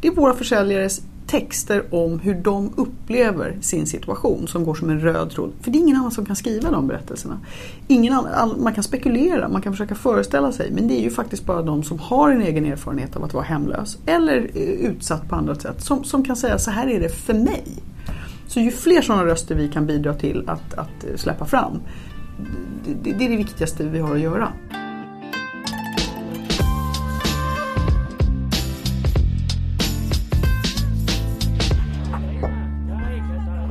Det 0.00 0.08
är 0.08 0.12
våra 0.12 0.34
försäljares 0.34 1.02
texter 1.26 1.94
om 1.94 2.18
hur 2.18 2.34
de 2.34 2.72
upplever 2.76 3.58
sin 3.60 3.86
situation 3.86 4.48
som 4.48 4.64
går 4.64 4.74
som 4.74 4.90
en 4.90 5.00
röd 5.00 5.30
tråd. 5.30 5.52
För 5.60 5.70
det 5.70 5.78
är 5.78 5.80
ingen 5.80 5.96
annan 5.96 6.10
som 6.10 6.26
kan 6.26 6.36
skriva 6.36 6.70
de 6.70 6.86
berättelserna. 6.86 7.40
Ingen 7.88 8.12
annan, 8.12 8.62
man 8.62 8.74
kan 8.74 8.84
spekulera, 8.84 9.48
man 9.48 9.62
kan 9.62 9.72
försöka 9.72 9.94
föreställa 9.94 10.52
sig 10.52 10.70
men 10.70 10.88
det 10.88 11.00
är 11.00 11.02
ju 11.02 11.10
faktiskt 11.10 11.46
bara 11.46 11.62
de 11.62 11.82
som 11.82 11.98
har 11.98 12.30
en 12.30 12.42
egen 12.42 12.66
erfarenhet 12.66 13.16
av 13.16 13.24
att 13.24 13.34
vara 13.34 13.44
hemlös 13.44 13.98
eller 14.06 14.50
eh, 14.54 14.62
utsatt 14.62 15.28
på 15.28 15.34
andra 15.34 15.54
sätt 15.54 15.82
som, 15.82 16.04
som 16.04 16.24
kan 16.24 16.36
säga 16.36 16.58
så 16.58 16.70
här 16.70 16.88
är 16.88 17.00
det 17.00 17.08
för 17.08 17.34
mig. 17.34 17.64
Så 18.46 18.60
ju 18.60 18.70
fler 18.70 19.02
sådana 19.02 19.24
röster 19.24 19.54
vi 19.54 19.68
kan 19.68 19.86
bidra 19.86 20.14
till 20.14 20.48
att, 20.48 20.74
att 20.74 21.20
släppa 21.20 21.46
fram, 21.46 21.80
det, 22.84 23.12
det 23.12 23.24
är 23.24 23.30
det 23.30 23.36
viktigaste 23.36 23.84
vi 23.84 23.98
har 23.98 24.14
att 24.14 24.20
göra. 24.20 24.52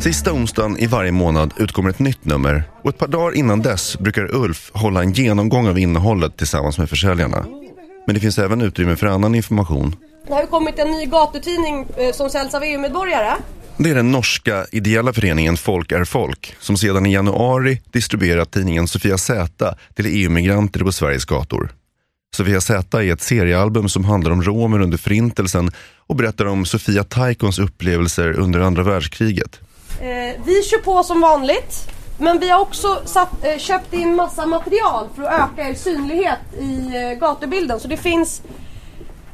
Sista 0.05 0.33
onsdagen 0.33 0.77
i 0.77 0.87
varje 0.87 1.11
månad 1.11 1.53
utkommer 1.57 1.89
ett 1.89 1.99
nytt 1.99 2.25
nummer 2.25 2.63
och 2.83 2.89
ett 2.89 2.97
par 2.97 3.07
dagar 3.07 3.35
innan 3.35 3.61
dess 3.61 3.99
brukar 3.99 4.35
Ulf 4.35 4.71
hålla 4.73 5.01
en 5.01 5.11
genomgång 5.11 5.67
av 5.67 5.79
innehållet 5.79 6.37
tillsammans 6.37 6.77
med 6.77 6.89
försäljarna. 6.89 7.45
Men 8.05 8.15
det 8.15 8.19
finns 8.19 8.39
även 8.39 8.61
utrymme 8.61 8.95
för 8.95 9.07
annan 9.07 9.35
information. 9.35 9.95
Det 10.27 10.33
har 10.33 10.45
kommit 10.45 10.79
en 10.79 10.91
ny 10.91 11.05
gatutidning 11.05 11.85
eh, 11.97 12.11
som 12.13 12.29
säljs 12.29 12.53
av 12.53 12.63
EU-medborgare. 12.63 13.35
Det 13.77 13.89
är 13.89 13.95
den 13.95 14.11
norska 14.11 14.65
ideella 14.71 15.13
föreningen 15.13 15.57
Folk 15.57 15.91
är 15.91 16.03
folk 16.03 16.55
som 16.59 16.77
sedan 16.77 17.05
i 17.05 17.13
januari 17.13 17.81
distribuerat 17.91 18.51
tidningen 18.51 18.87
Sofia 18.87 19.17
Z 19.17 19.75
till 19.93 20.05
EU-migranter 20.05 20.79
på 20.79 20.91
Sveriges 20.91 21.25
gator. 21.25 21.69
Sofia 22.35 22.61
Z 22.61 22.97
är 23.01 23.13
ett 23.13 23.21
seriealbum 23.21 23.89
som 23.89 24.05
handlar 24.05 24.31
om 24.31 24.43
romer 24.43 24.81
under 24.81 24.97
förintelsen 24.97 25.71
och 26.07 26.15
berättar 26.15 26.45
om 26.45 26.65
Sofia 26.65 27.03
Taikons 27.03 27.59
upplevelser 27.59 28.39
under 28.39 28.59
andra 28.59 28.83
världskriget. 28.83 29.59
Eh, 30.01 30.41
vi 30.45 30.63
kör 30.63 30.77
på 30.77 31.03
som 31.03 31.21
vanligt. 31.21 31.89
Men 32.17 32.39
vi 32.39 32.49
har 32.49 32.59
också 32.59 33.01
satt, 33.05 33.45
eh, 33.45 33.57
köpt 33.57 33.93
in 33.93 34.15
massa 34.15 34.45
material 34.45 35.07
för 35.15 35.23
att 35.23 35.51
öka 35.51 35.69
er 35.69 35.73
synlighet 35.73 36.39
i 36.59 36.95
eh, 36.95 37.19
gatubilden. 37.19 37.79
Så 37.79 37.87
det 37.87 37.97
finns 37.97 38.41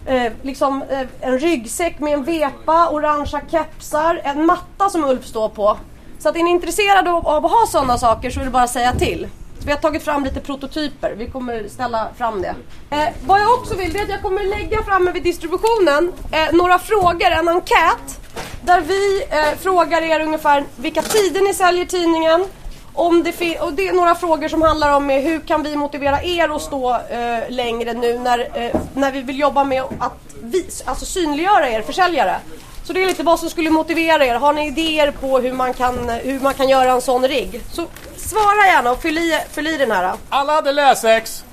eh, 0.05 0.31
liksom 0.41 0.84
eh, 0.89 1.08
en 1.22 1.39
ryggsäck 1.39 2.00
med 2.00 2.13
en 2.13 2.24
vepa, 2.24 2.89
orangea 2.89 3.41
kepsar, 3.51 4.22
en 4.24 4.46
matta 4.46 4.89
som 4.89 5.03
Ulf 5.03 5.25
står 5.25 5.50
på. 5.50 5.77
Så 6.20 6.29
att 6.29 6.36
är 6.36 6.43
ni 6.43 6.50
intresserade 6.50 7.12
av, 7.12 7.27
av 7.27 7.46
att 7.46 7.51
ha 7.51 7.67
sådana 7.67 7.98
saker 7.98 8.29
så 8.29 8.39
är 8.39 8.46
det 8.46 8.51
bara 8.51 8.63
att 8.63 8.70
säga 8.70 8.93
till. 8.93 9.27
Så 9.60 9.65
vi 9.65 9.72
har 9.72 9.79
tagit 9.79 10.03
fram 10.03 10.24
lite 10.24 10.39
prototyper, 10.39 11.15
vi 11.17 11.27
kommer 11.29 11.67
ställa 11.67 12.08
fram 12.17 12.41
det. 12.41 12.55
Eh, 12.89 13.13
vad 13.25 13.41
jag 13.41 13.53
också 13.53 13.75
vill 13.75 13.93
det 13.93 14.00
är 14.00 14.03
att 14.03 14.10
jag 14.10 14.22
kommer 14.22 14.43
lägga 14.43 14.84
framme 14.84 15.12
vid 15.12 15.24
distributionen 15.24 16.13
eh, 16.31 16.55
några 16.55 16.79
frågor, 16.79 17.31
en 17.31 17.48
enkät. 17.48 18.20
Där 18.62 18.81
vi 18.81 19.24
eh, 19.29 19.60
frågar 19.60 20.01
er 20.01 20.20
ungefär 20.20 20.63
vilka 20.75 21.01
tider 21.01 21.41
ni 21.41 21.53
säljer 21.53 21.86
tidningen. 21.86 22.46
Om 22.93 23.24
det, 23.24 23.60
och 23.60 23.74
det 23.74 23.88
är 23.88 23.93
några 23.93 24.15
frågor 24.15 24.48
som 24.48 24.62
handlar 24.62 24.95
om 24.95 25.10
eh, 25.10 25.21
hur 25.21 25.39
kan 25.39 25.63
vi 25.63 25.75
motivera 25.75 26.24
er 26.24 26.55
att 26.55 26.62
stå 26.62 26.93
eh, 27.10 27.50
längre 27.50 27.93
nu 27.93 28.19
när, 28.19 28.39
eh, 28.39 28.81
när 28.93 29.12
vi 29.12 29.21
vill 29.21 29.39
jobba 29.39 29.63
med 29.63 29.83
att 30.00 30.13
vis, 30.43 30.83
alltså 30.86 31.05
synliggöra 31.05 31.69
er 31.69 31.81
försäljare. 31.81 32.36
Så 32.83 32.93
det 32.93 33.03
är 33.03 33.07
lite 33.07 33.24
vad 33.24 33.39
som 33.39 33.50
skulle 33.50 33.69
motivera 33.69 34.25
er. 34.25 34.36
Har 34.36 34.53
ni 34.53 34.67
idéer 34.67 35.12
på 35.12 35.39
hur 35.39 35.53
man 35.53 35.74
kan, 35.74 36.10
hur 36.10 36.39
man 36.39 36.53
kan 36.53 36.69
göra 36.69 36.91
en 36.91 37.01
sån 37.01 37.27
rigg? 37.27 37.62
Så 37.71 37.86
svara 38.17 38.67
gärna 38.67 38.91
och 38.91 39.01
fyll 39.01 39.17
i, 39.17 39.39
fyll 39.51 39.67
i 39.67 39.77
den 39.77 39.91
här. 39.91 40.13
Alla 40.29 40.53
hade 40.53 40.71
läsex. 40.71 41.45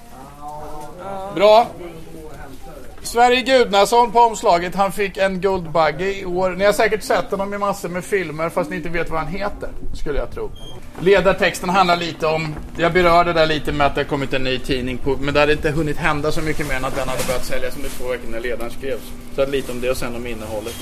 Bra. 1.34 1.66
Sverige 3.02 3.42
Gudnason 3.42 4.12
på 4.12 4.20
omslaget, 4.20 4.74
han 4.74 4.92
fick 4.92 5.16
en 5.16 5.40
Guldbagge 5.40 6.20
i 6.20 6.24
år. 6.24 6.50
Ni 6.50 6.64
har 6.64 6.72
säkert 6.72 7.02
sett 7.02 7.30
honom 7.30 7.54
i 7.54 7.58
massor 7.58 7.88
med 7.88 8.04
filmer 8.04 8.48
fast 8.48 8.70
ni 8.70 8.76
inte 8.76 8.88
vet 8.88 9.10
vad 9.10 9.20
han 9.20 9.28
heter, 9.28 9.68
skulle 9.94 10.18
jag 10.18 10.34
tro. 10.34 10.50
Ledartexten 11.00 11.68
handlar 11.68 11.96
lite 11.96 12.26
om, 12.26 12.54
jag 12.76 12.92
berörde 12.92 13.32
där 13.32 13.46
lite 13.46 13.72
med 13.72 13.86
att 13.86 13.94
det 13.94 14.00
har 14.00 14.08
kommit 14.08 14.32
en 14.32 14.44
ny 14.44 14.58
tidning 14.58 14.98
på, 14.98 15.16
men 15.16 15.34
det 15.34 15.40
hade 15.40 15.52
inte 15.52 15.70
hunnit 15.70 15.96
hända 15.96 16.32
så 16.32 16.40
mycket 16.40 16.68
mer 16.68 16.74
än 16.74 16.84
att 16.84 16.96
den 16.96 17.08
hade 17.08 17.24
börjat 17.26 17.44
säljas 17.44 17.76
under 17.76 17.88
två 17.88 18.08
veckor 18.08 18.30
när 18.30 18.40
ledaren 18.40 18.70
skrevs. 18.70 19.12
Så 19.36 19.46
lite 19.46 19.72
om 19.72 19.80
det 19.80 19.90
och 19.90 19.96
sen 19.96 20.16
om 20.16 20.26
innehållet. 20.26 20.74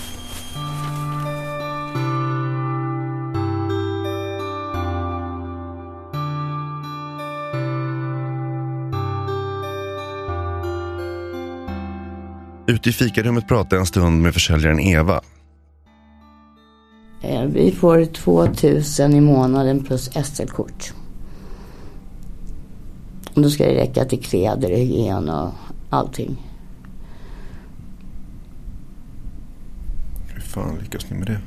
Ute 12.69 12.89
i 12.89 12.93
fikarummet 12.93 13.49
pratar 13.49 13.77
jag 13.77 13.81
en 13.81 13.87
stund 13.87 14.23
med 14.23 14.35
försäljaren 14.35 14.81
Eva. 14.81 15.21
Eh, 17.26 17.45
Vi 17.45 17.71
får 17.73 18.04
2000 18.04 19.14
i 19.14 19.21
månaden 19.21 19.85
plus 19.85 20.11
SL-kort. 20.25 20.92
Och 23.35 23.42
då 23.42 23.50
ska 23.50 23.64
det 23.64 23.75
räcka 23.75 24.04
till 24.04 24.23
kläder, 24.23 24.68
hygien 24.68 25.28
och 25.28 25.50
allting. 25.90 26.37
Hur 30.35 30.40
fan 30.40 30.78
lyckas 30.83 31.11
ni 31.11 31.16
med 31.18 31.26
det? 31.26 31.38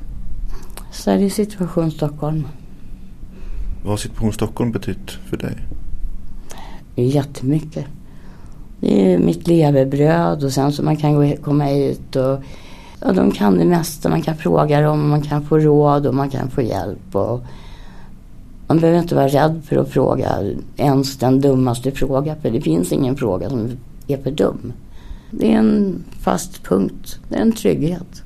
Så 0.92 1.10
är 1.10 1.18
det 1.18 1.30
situation 1.30 1.90
Stockholm. 1.90 2.46
Vad 3.82 3.92
har 3.92 3.96
Situation 3.96 4.32
Stockholm 4.32 4.72
betytt 4.72 5.10
för 5.10 5.36
dig? 5.36 5.56
Jättemycket. 6.96 7.86
Det 8.80 9.12
är 9.14 9.18
mitt 9.18 9.48
levebröd 9.48 10.44
och 10.44 10.52
sen 10.52 10.72
så 10.72 10.82
man 10.82 10.96
kan 10.96 11.14
gå, 11.14 11.36
komma 11.36 11.64
hit 11.64 12.16
och 12.16 12.40
ja, 13.00 13.12
de 13.12 13.30
kan 13.30 13.58
det 13.58 13.64
mesta. 13.64 14.08
Man 14.08 14.22
kan 14.22 14.36
fråga 14.36 14.80
dem, 14.80 15.08
man 15.08 15.22
kan 15.22 15.42
få 15.42 15.58
råd 15.58 16.06
och 16.06 16.14
man 16.14 16.30
kan 16.30 16.50
få 16.50 16.62
hjälp. 16.62 17.14
Och 17.16 17.44
man 18.66 18.80
behöver 18.80 18.98
inte 18.98 19.14
vara 19.14 19.28
rädd 19.28 19.62
för 19.64 19.76
att 19.76 19.88
fråga 19.88 20.28
ens 20.76 21.16
den 21.16 21.40
dummaste 21.40 21.90
fråga 21.90 22.36
för 22.42 22.50
det 22.50 22.60
finns 22.60 22.92
ingen 22.92 23.16
fråga 23.16 23.50
som 23.50 23.70
är 24.06 24.16
för 24.16 24.30
dum. 24.30 24.72
Det 25.30 25.52
är 25.52 25.58
en 25.58 26.04
fast 26.20 26.62
punkt. 26.62 27.18
Det 27.28 27.36
är 27.36 27.40
en 27.40 27.52
trygghet. 27.52 28.22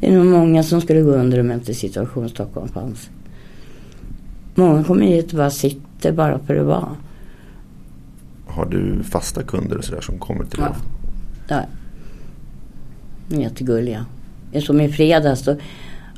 Det 0.00 0.06
är 0.06 0.12
nog 0.12 0.26
många 0.26 0.62
som 0.62 0.80
skulle 0.80 1.00
gå 1.00 1.10
under 1.10 1.40
om 1.40 1.52
inte 1.52 1.74
situation 1.74 2.28
Stockholm 2.28 2.68
fanns. 2.68 3.10
Många 4.54 4.84
kommer 4.84 5.06
hit 5.06 5.32
och 5.32 5.38
bara 5.38 5.50
sitter 5.50 6.12
bara 6.12 6.38
för 6.38 6.56
att 6.56 6.66
vara. 6.66 6.96
Har 8.46 8.66
du 8.66 9.02
fasta 9.02 9.42
kunder 9.42 9.78
och 9.78 9.84
sådär 9.84 10.00
som 10.00 10.18
kommer 10.18 10.44
till 10.44 10.60
dig? 10.60 10.68
Ja. 11.48 11.56
Ja. 11.56 11.62
De 13.28 13.36
är 13.36 13.40
jättegulliga. 13.40 14.06
Som 14.62 14.80
i 14.80 14.88
fredags 14.88 15.42
då 15.44 15.56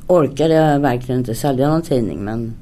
orkade 0.06 0.54
jag 0.54 0.80
verkligen 0.80 1.18
inte 1.18 1.34
sälja 1.34 1.68
någon 1.68 1.82
tidning 1.82 2.24
men 2.24 2.54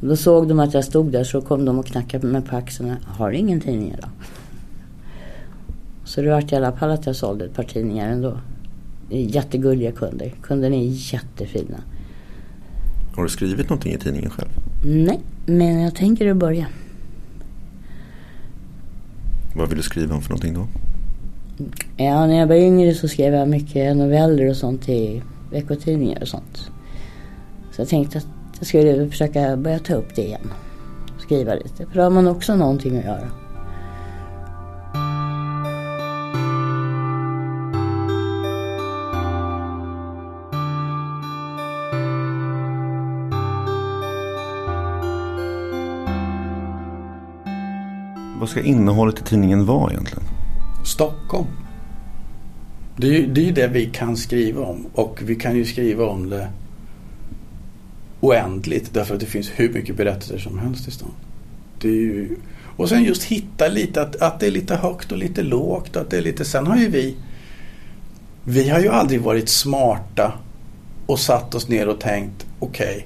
då 0.00 0.16
såg 0.16 0.48
de 0.48 0.60
att 0.60 0.74
jag 0.74 0.84
stod 0.84 1.12
där 1.12 1.24
så 1.24 1.40
kom 1.40 1.64
de 1.64 1.78
och 1.78 1.86
knackade 1.86 2.26
mig 2.26 2.42
på 2.42 2.56
axeln. 2.56 2.96
Har 3.04 3.30
du 3.30 3.36
ingen 3.36 3.60
tidning 3.60 3.92
idag? 3.92 4.10
Så 6.04 6.22
det 6.22 6.30
vart 6.30 6.52
i 6.52 6.56
alla 6.56 6.72
fall 6.72 6.90
att 6.90 7.06
jag 7.06 7.16
sålde 7.16 7.44
ett 7.44 7.54
par 7.54 7.62
tidningar 7.62 8.08
ändå. 8.08 8.38
Jättegulliga 9.10 9.92
kunder. 9.92 10.34
Kunderna 10.42 10.76
är 10.76 11.12
jättefina. 11.12 11.76
Har 13.16 13.22
du 13.22 13.28
skrivit 13.28 13.68
någonting 13.68 13.92
i 13.92 13.98
tidningen 13.98 14.30
själv? 14.30 14.48
Nej, 14.84 15.20
men 15.46 15.80
jag 15.80 15.94
tänker 15.94 16.30
att 16.30 16.36
börja. 16.36 16.66
Vad 19.56 19.68
vill 19.68 19.76
du 19.76 19.82
skriva 19.82 20.14
om 20.14 20.22
för 20.22 20.30
någonting 20.30 20.54
då? 20.54 20.66
Ja, 22.04 22.26
när 22.26 22.38
jag 22.38 22.46
var 22.46 22.54
yngre 22.54 22.94
så 22.94 23.08
skrev 23.08 23.34
jag 23.34 23.48
mycket 23.48 23.96
noveller 23.96 24.50
och 24.50 24.56
sånt 24.56 24.88
i 24.88 25.22
veckotidningar 25.50 26.22
och 26.22 26.28
sånt. 26.28 26.70
Så 27.72 27.80
jag 27.80 27.88
tänkte 27.88 28.18
att 28.18 28.26
jag 28.58 28.66
skulle 28.66 29.10
försöka 29.10 29.56
börja 29.56 29.78
ta 29.78 29.94
upp 29.94 30.14
det 30.14 30.22
igen. 30.22 30.52
Skriva 31.18 31.54
lite, 31.54 31.86
för 31.86 31.94
då 31.94 32.02
har 32.02 32.10
man 32.10 32.28
också 32.28 32.56
någonting 32.56 32.98
att 32.98 33.04
göra. 33.04 33.28
Vad 48.40 48.48
ska 48.48 48.60
innehållet 48.60 49.20
i 49.20 49.22
tidningen 49.22 49.66
vara 49.66 49.90
egentligen? 49.90 50.24
Stockholm. 50.84 51.61
Det 52.96 53.06
är, 53.06 53.12
ju, 53.12 53.26
det 53.26 53.48
är 53.48 53.52
det 53.52 53.66
vi 53.66 53.86
kan 53.86 54.16
skriva 54.16 54.62
om 54.62 54.86
och 54.92 55.20
vi 55.22 55.34
kan 55.34 55.56
ju 55.56 55.64
skriva 55.64 56.06
om 56.06 56.30
det 56.30 56.48
oändligt 58.20 58.94
därför 58.94 59.14
att 59.14 59.20
det 59.20 59.26
finns 59.26 59.50
hur 59.56 59.72
mycket 59.72 59.96
berättelser 59.96 60.38
som 60.38 60.58
helst 60.58 60.88
i 60.88 60.90
stan. 60.90 61.14
Det 61.80 61.88
är 61.88 61.92
ju, 61.92 62.36
och 62.76 62.88
sen 62.88 63.04
just 63.04 63.24
hitta 63.24 63.68
lite 63.68 64.02
att, 64.02 64.16
att 64.16 64.40
det 64.40 64.46
är 64.46 64.50
lite 64.50 64.76
högt 64.76 65.12
och 65.12 65.18
lite 65.18 65.42
lågt. 65.42 65.96
Att 65.96 66.10
det 66.10 66.18
är 66.18 66.22
lite, 66.22 66.44
sen 66.44 66.66
har 66.66 66.76
ju 66.76 66.88
vi 66.88 67.16
Vi 68.44 68.68
har 68.68 68.80
ju 68.80 68.88
aldrig 68.88 69.20
varit 69.20 69.48
smarta 69.48 70.32
och 71.06 71.18
satt 71.18 71.54
oss 71.54 71.68
ner 71.68 71.88
och 71.88 72.00
tänkt 72.00 72.46
okej 72.58 72.96
okay, 72.96 73.02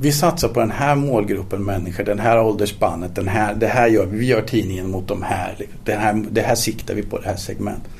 vi 0.00 0.12
satsar 0.12 0.48
på 0.48 0.60
den 0.60 0.70
här 0.70 0.94
målgruppen 0.94 1.64
människor, 1.64 2.04
den 2.04 2.18
här 2.18 2.40
åldersspannet, 2.40 3.14
den 3.14 3.28
här, 3.28 3.54
det 3.54 3.66
här 3.66 3.88
gör 3.88 4.06
vi. 4.06 4.18
Vi 4.18 4.26
gör 4.26 4.42
tidningen 4.42 4.90
mot 4.90 5.08
de 5.08 5.22
här. 5.22 5.54
Liksom. 5.58 5.78
Det 5.84 5.92
här, 5.92 6.24
det 6.30 6.40
här 6.40 6.54
siktar 6.54 6.94
vi 6.94 7.02
på, 7.02 7.18
det 7.18 7.26
här 7.26 7.36
segmentet. 7.36 7.90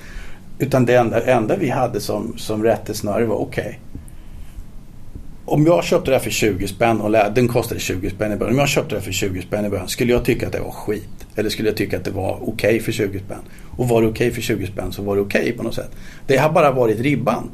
Utan 0.58 0.86
det 0.86 0.94
enda, 0.94 1.22
enda 1.22 1.56
vi 1.56 1.70
hade 1.70 2.00
som, 2.00 2.38
som 2.38 2.62
rättesnöre 2.62 3.24
var 3.24 3.36
okej. 3.36 3.62
Okay, 3.62 3.74
om 5.46 5.66
jag 5.66 5.84
köpte 5.84 6.10
det 6.10 6.16
här 6.16 6.24
för 6.24 6.30
20 6.30 6.68
spänn 6.68 7.00
och 7.00 7.10
lä, 7.10 7.32
den 7.34 7.48
kostade 7.48 7.80
20 7.80 8.10
spänn 8.10 8.32
i 8.32 8.36
början. 8.36 8.54
Om 8.54 8.58
jag 8.58 8.68
köpte 8.68 8.94
det 8.94 8.98
här 8.98 9.04
för 9.04 9.12
20 9.12 9.42
spänn 9.42 9.64
i 9.64 9.68
början, 9.68 9.88
skulle 9.88 10.12
jag 10.12 10.24
tycka 10.24 10.46
att 10.46 10.52
det 10.52 10.60
var 10.60 10.70
skit? 10.70 11.26
Eller 11.36 11.50
skulle 11.50 11.68
jag 11.68 11.76
tycka 11.76 11.96
att 11.96 12.04
det 12.04 12.10
var 12.10 12.38
okej 12.42 12.50
okay 12.50 12.80
för 12.80 12.92
20 12.92 13.18
spänn? 13.18 13.38
Och 13.76 13.88
var 13.88 14.02
det 14.02 14.08
okej 14.08 14.28
okay 14.28 14.34
för 14.34 14.42
20 14.42 14.66
spänn 14.66 14.92
så 14.92 15.02
var 15.02 15.16
det 15.16 15.22
okej 15.22 15.52
på 15.52 15.62
något 15.62 15.74
sätt. 15.74 15.90
Det 16.26 16.36
har 16.36 16.50
bara 16.50 16.70
varit 16.70 17.00
ribban. 17.00 17.50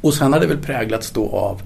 Och 0.00 0.14
sen 0.14 0.32
har 0.32 0.40
det 0.40 0.46
väl 0.46 0.58
präglats 0.58 1.10
då 1.10 1.30
av 1.30 1.62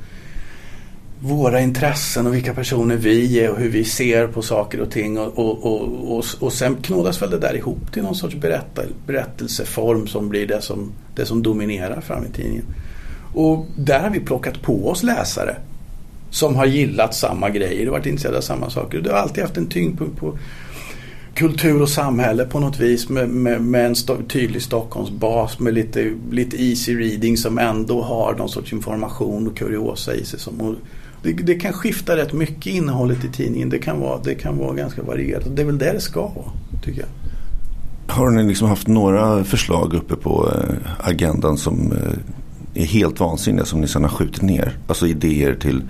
våra 1.20 1.61
intressen 1.61 2.26
och 2.26 2.35
vilka 2.35 2.54
personer 2.54 2.96
vi 2.96 3.40
är 3.40 3.50
och 3.50 3.58
hur 3.58 3.68
vi 3.68 3.85
ser 3.85 4.26
på 4.26 4.42
saker 4.42 4.80
och 4.80 4.90
ting. 4.90 5.18
Och, 5.18 5.38
och, 5.38 5.66
och, 5.66 6.16
och, 6.16 6.25
och 6.40 6.52
sen 6.52 6.76
knådas 6.82 7.23
väl 7.23 7.30
det 7.30 7.38
där 7.38 7.56
ihop 7.56 7.92
till 7.92 8.02
någon 8.02 8.14
sorts 8.14 8.35
berätta, 8.35 8.82
berättelseform 9.06 10.06
som 10.06 10.28
blir 10.28 10.46
det 10.46 10.62
som, 10.62 10.92
det 11.14 11.26
som 11.26 11.42
dominerar 11.42 12.00
fram 12.00 12.25
i 12.25 12.28
tidningen. 12.28 12.64
Och 13.35 13.66
där 13.76 14.00
har 14.00 14.11
vi 14.11 14.20
plockat 14.20 14.62
på 14.62 14.88
oss 14.88 15.02
läsare 15.02 15.56
som 16.30 16.56
har 16.56 16.66
gillat 16.66 17.14
samma 17.14 17.50
grejer 17.50 17.87
och 17.87 17.92
varit 17.92 18.06
intresserade 18.06 18.38
av 18.38 18.42
samma 18.42 18.70
saker. 18.70 19.00
Det 19.00 19.11
har 19.11 19.18
alltid 19.18 19.42
haft 19.42 19.56
en 19.56 19.66
tyngdpunkt 19.66 20.18
på 20.18 20.38
kultur 21.35 21.82
och 21.82 21.88
samhälle 21.88 22.44
på 22.44 22.61
något 22.61 22.80
vis 22.80 23.08
med, 23.08 23.28
med, 23.28 23.61
med 23.61 23.87
en 23.87 23.92
st 23.92 24.12
tydlig 24.28 24.62
Stockholmsbas 24.62 25.58
med 25.58 25.75
lite, 25.75 26.12
lite 26.30 26.62
easy 26.62 26.96
reading 26.96 27.37
som 27.37 27.58
ändå 27.58 28.02
har 28.02 28.35
någon 28.35 28.49
sorts 28.49 28.73
information 28.73 29.49
och 29.49 29.56
kuriosa 29.56 30.14
i 30.14 30.25
sig. 30.25 30.40
Som, 30.40 30.76
det, 31.26 31.42
det, 31.42 31.54
kan 31.54 31.73
skifta 31.73 32.16
rätt 32.16 32.33
mycket 32.33 32.66
innehållet 32.66 33.25
i 33.25 33.28
tidningen. 33.28 33.68
Det 33.68 33.78
kan 33.78 34.00
vara, 34.00 34.21
det 34.25 34.35
kan 34.35 34.59
vara 34.59 34.75
ganska 34.75 35.02
varierat. 35.02 35.56
Det 35.56 35.62
är 35.62 35.66
väl 35.66 35.78
det 35.78 35.92
det 35.92 36.00
ska 36.00 36.21
vara, 36.21 36.52
tycker 36.85 37.00
jag. 37.00 37.09
Har 38.14 38.31
ni 38.31 38.42
liksom 38.42 38.68
haft 38.68 38.88
några 38.88 39.44
förslag 39.44 39.94
uppe 39.94 40.16
på 40.16 40.53
eh, 40.55 41.09
agendan 41.09 41.57
som 41.57 41.92
eh, 41.92 42.83
är 42.83 42.87
helt 42.87 43.20
vansinniga 43.20 43.64
som 43.64 43.81
ni 43.81 43.88
sedan 43.88 44.03
har 44.03 44.11
skjutit 44.11 44.42
ner? 44.42 44.79
Alltså 44.88 45.07
idéer 45.07 45.55
till 45.55 45.83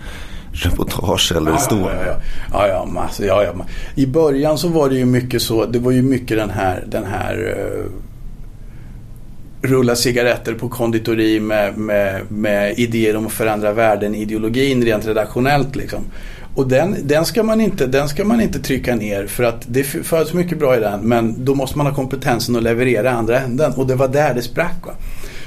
reportage 0.53 1.33
eller 1.37 1.51
ja, 1.51 1.59
stå? 1.59 1.77
Ja, 1.77 1.91
ja, 1.93 2.19
ja. 2.53 3.09
ja, 3.19 3.25
ja, 3.27 3.45
ja. 3.45 3.67
I 3.95 4.07
början 4.07 4.59
så 4.59 4.69
var 4.69 4.89
det 4.89 4.97
ju 4.97 5.05
mycket 5.05 5.43
så. 5.43 5.67
Det 5.67 5.79
var 5.79 5.93
ju 5.93 6.03
mycket 6.03 6.37
den 6.37 6.51
här, 6.51 6.85
den 6.89 7.05
här 7.05 7.39
uh, 7.39 7.93
rulla 9.63 9.97
cigaretter 9.97 10.55
på 10.55 10.69
konditori 10.69 11.41
med, 11.41 11.79
med, 11.79 12.23
med 12.29 12.79
idéer 12.79 13.17
om 13.17 13.27
att 13.27 13.33
förändra 13.33 13.73
världen, 13.73 14.15
ideologin 14.15 14.85
rent 14.85 15.07
redaktionellt 15.07 15.77
liksom. 15.77 16.01
Och 16.55 16.69
den, 16.69 16.97
den, 17.03 17.25
ska 17.25 17.43
man 17.43 17.61
inte, 17.61 17.87
den 17.87 18.09
ska 18.09 18.25
man 18.25 18.41
inte 18.41 18.59
trycka 18.59 18.97
ner 18.97 19.27
för 19.27 19.45
att 19.45 19.65
det 19.67 19.85
föds 19.85 20.33
mycket 20.33 20.59
bra 20.59 20.77
i 20.77 20.81
den 20.81 21.01
men 21.01 21.45
då 21.45 21.55
måste 21.55 21.79
man 21.79 21.87
ha 21.87 21.95
kompetensen 21.95 22.57
att 22.57 22.63
leverera 22.63 23.11
andra 23.11 23.41
änden 23.41 23.73
och 23.73 23.87
det 23.87 23.95
var 23.95 24.09
där 24.09 24.35
det 24.35 24.43
sprack. 24.43 24.87
Va? 24.87 24.93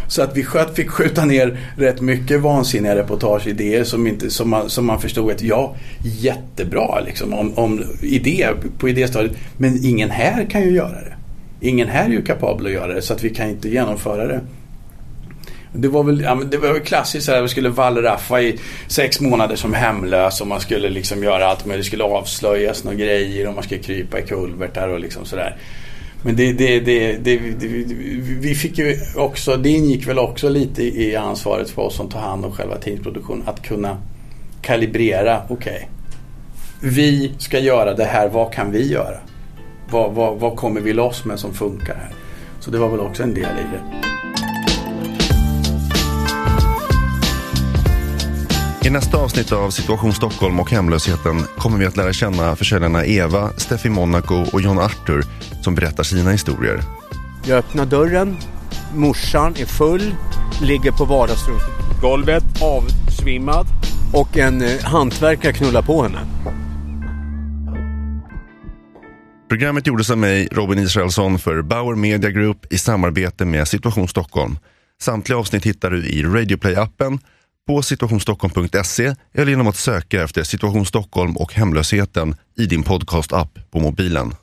Så 0.07 0.21
att 0.21 0.37
vi 0.37 0.45
fick 0.73 0.89
skjuta 0.89 1.25
ner 1.25 1.59
rätt 1.77 2.01
mycket 2.01 2.41
vansinniga 2.41 2.95
reportageidéer 2.95 3.83
som, 3.83 4.07
inte, 4.07 4.29
som, 4.29 4.49
man, 4.49 4.69
som 4.69 4.85
man 4.85 5.01
förstod 5.01 5.31
att 5.31 5.41
ja, 5.41 5.75
jättebra 6.03 6.99
liksom 6.99 7.33
om, 7.33 7.53
om 7.57 7.83
idé 8.01 8.47
på 8.77 8.89
idéstadiet 8.89 9.37
men 9.57 9.85
ingen 9.85 10.09
här 10.09 10.45
kan 10.45 10.61
ju 10.61 10.71
göra 10.71 10.91
det. 10.91 11.18
Ingen 11.61 11.87
här 11.87 12.05
är 12.05 12.09
ju 12.09 12.21
kapabel 12.21 12.65
att 12.65 12.71
göra 12.71 12.93
det 12.93 13.01
så 13.01 13.13
att 13.13 13.23
vi 13.23 13.29
kan 13.29 13.49
inte 13.49 13.69
genomföra 13.69 14.27
det. 14.27 14.41
Det 15.73 15.87
var 15.87 16.03
väl, 16.03 16.21
ja, 16.21 16.35
det 16.35 16.57
var 16.57 16.73
väl 16.73 16.81
klassiskt 16.81 17.29
att 17.29 17.43
vi 17.43 17.47
skulle 17.47 17.69
wallraffa 17.69 18.41
i 18.41 18.59
sex 18.87 19.19
månader 19.19 19.55
som 19.55 19.73
hemlös 19.73 20.41
och 20.41 20.47
man 20.47 20.59
skulle 20.59 20.89
liksom 20.89 21.23
göra 21.23 21.45
allt 21.45 21.65
möjligt. 21.65 21.85
Det 21.85 21.87
skulle 21.87 22.03
avslöjas 22.03 22.83
några 22.83 22.97
grejer 22.97 23.47
och 23.47 23.53
man 23.53 23.63
skulle 23.63 23.81
krypa 23.81 24.19
i 24.19 24.21
kulvertar 24.21 24.87
och 24.87 24.99
liksom 24.99 25.25
sådär. 25.25 25.57
Men 26.23 26.35
det, 26.35 26.53
det, 26.53 26.79
det, 26.79 27.17
det, 27.17 27.37
vi 28.39 28.55
fick 28.55 28.77
ju 28.77 28.97
också, 29.15 29.57
det 29.57 29.69
ingick 29.69 30.07
väl 30.07 30.19
också 30.19 30.49
lite 30.49 30.83
i 30.83 31.15
ansvaret 31.15 31.69
för 31.69 31.81
oss 31.81 31.95
som 31.95 32.09
tar 32.09 32.19
hand 32.19 32.45
om 32.45 32.51
själva 32.51 32.77
tidningsproduktionen. 32.77 33.43
Att 33.47 33.63
kunna 33.63 33.97
kalibrera, 34.61 35.41
okej. 35.49 35.73
Okay, 35.73 36.91
vi 36.91 37.31
ska 37.37 37.59
göra 37.59 37.93
det 37.93 38.05
här, 38.05 38.29
vad 38.29 38.53
kan 38.53 38.71
vi 38.71 38.91
göra? 38.91 39.17
Vad, 39.91 40.13
vad, 40.13 40.39
vad 40.39 40.55
kommer 40.55 40.81
vi 40.81 40.93
loss 40.93 41.25
med 41.25 41.39
som 41.39 41.53
funkar 41.53 41.95
här? 41.95 42.13
Så 42.59 42.71
det 42.71 42.77
var 42.77 42.89
väl 42.89 42.99
också 42.99 43.23
en 43.23 43.33
del 43.33 43.43
i 43.43 43.65
det. 43.71 44.09
I 48.87 48.91
nästa 48.91 49.17
avsnitt 49.17 49.51
av 49.51 49.69
Situation 49.69 50.13
Stockholm 50.13 50.59
och 50.59 50.71
hemlösheten 50.71 51.43
kommer 51.57 51.77
vi 51.77 51.85
att 51.85 51.97
lära 51.97 52.13
känna 52.13 52.55
försäljarna 52.55 53.05
Eva, 53.05 53.49
Steffi 53.57 53.89
Monaco 53.89 54.45
och 54.53 54.61
John 54.61 54.79
Arthur 54.79 55.23
som 55.61 55.75
berättar 55.75 56.03
sina 56.03 56.31
historier. 56.31 56.81
Jag 57.47 57.57
öppnar 57.57 57.85
dörren, 57.85 58.37
morsan 58.95 59.55
är 59.57 59.65
full, 59.65 60.15
ligger 60.61 60.91
på 60.91 61.05
vardagsrumsgolvet, 61.05 62.43
avsvimmad 62.61 63.67
och 64.13 64.37
en 64.37 64.61
eh, 64.61 64.83
hantverkare 64.83 65.53
knullar 65.53 65.81
på 65.81 66.03
henne. 66.03 66.19
Programmet 69.49 69.87
gjordes 69.87 70.09
av 70.09 70.17
mig, 70.17 70.47
Robin 70.51 70.79
Israelsson, 70.79 71.39
för 71.39 71.61
Bauer 71.61 71.95
Media 71.95 72.29
Group 72.29 72.73
i 72.73 72.77
samarbete 72.77 73.45
med 73.45 73.67
Situation 73.67 74.07
Stockholm. 74.07 74.57
Samtliga 75.01 75.37
avsnitt 75.37 75.65
hittar 75.65 75.91
du 75.91 76.05
i 76.05 76.23
Radioplay-appen, 76.23 77.19
på 77.67 77.81
situationstockholm.se 77.81 79.15
eller 79.33 79.51
genom 79.51 79.67
att 79.67 79.75
söka 79.75 80.23
efter 80.23 80.43
Situation 80.43 80.85
Stockholm 80.85 81.37
och 81.37 81.53
hemlösheten 81.53 82.35
i 82.57 82.65
din 82.65 82.83
podcast-app 82.83 83.71
på 83.71 83.79
mobilen. 83.79 84.33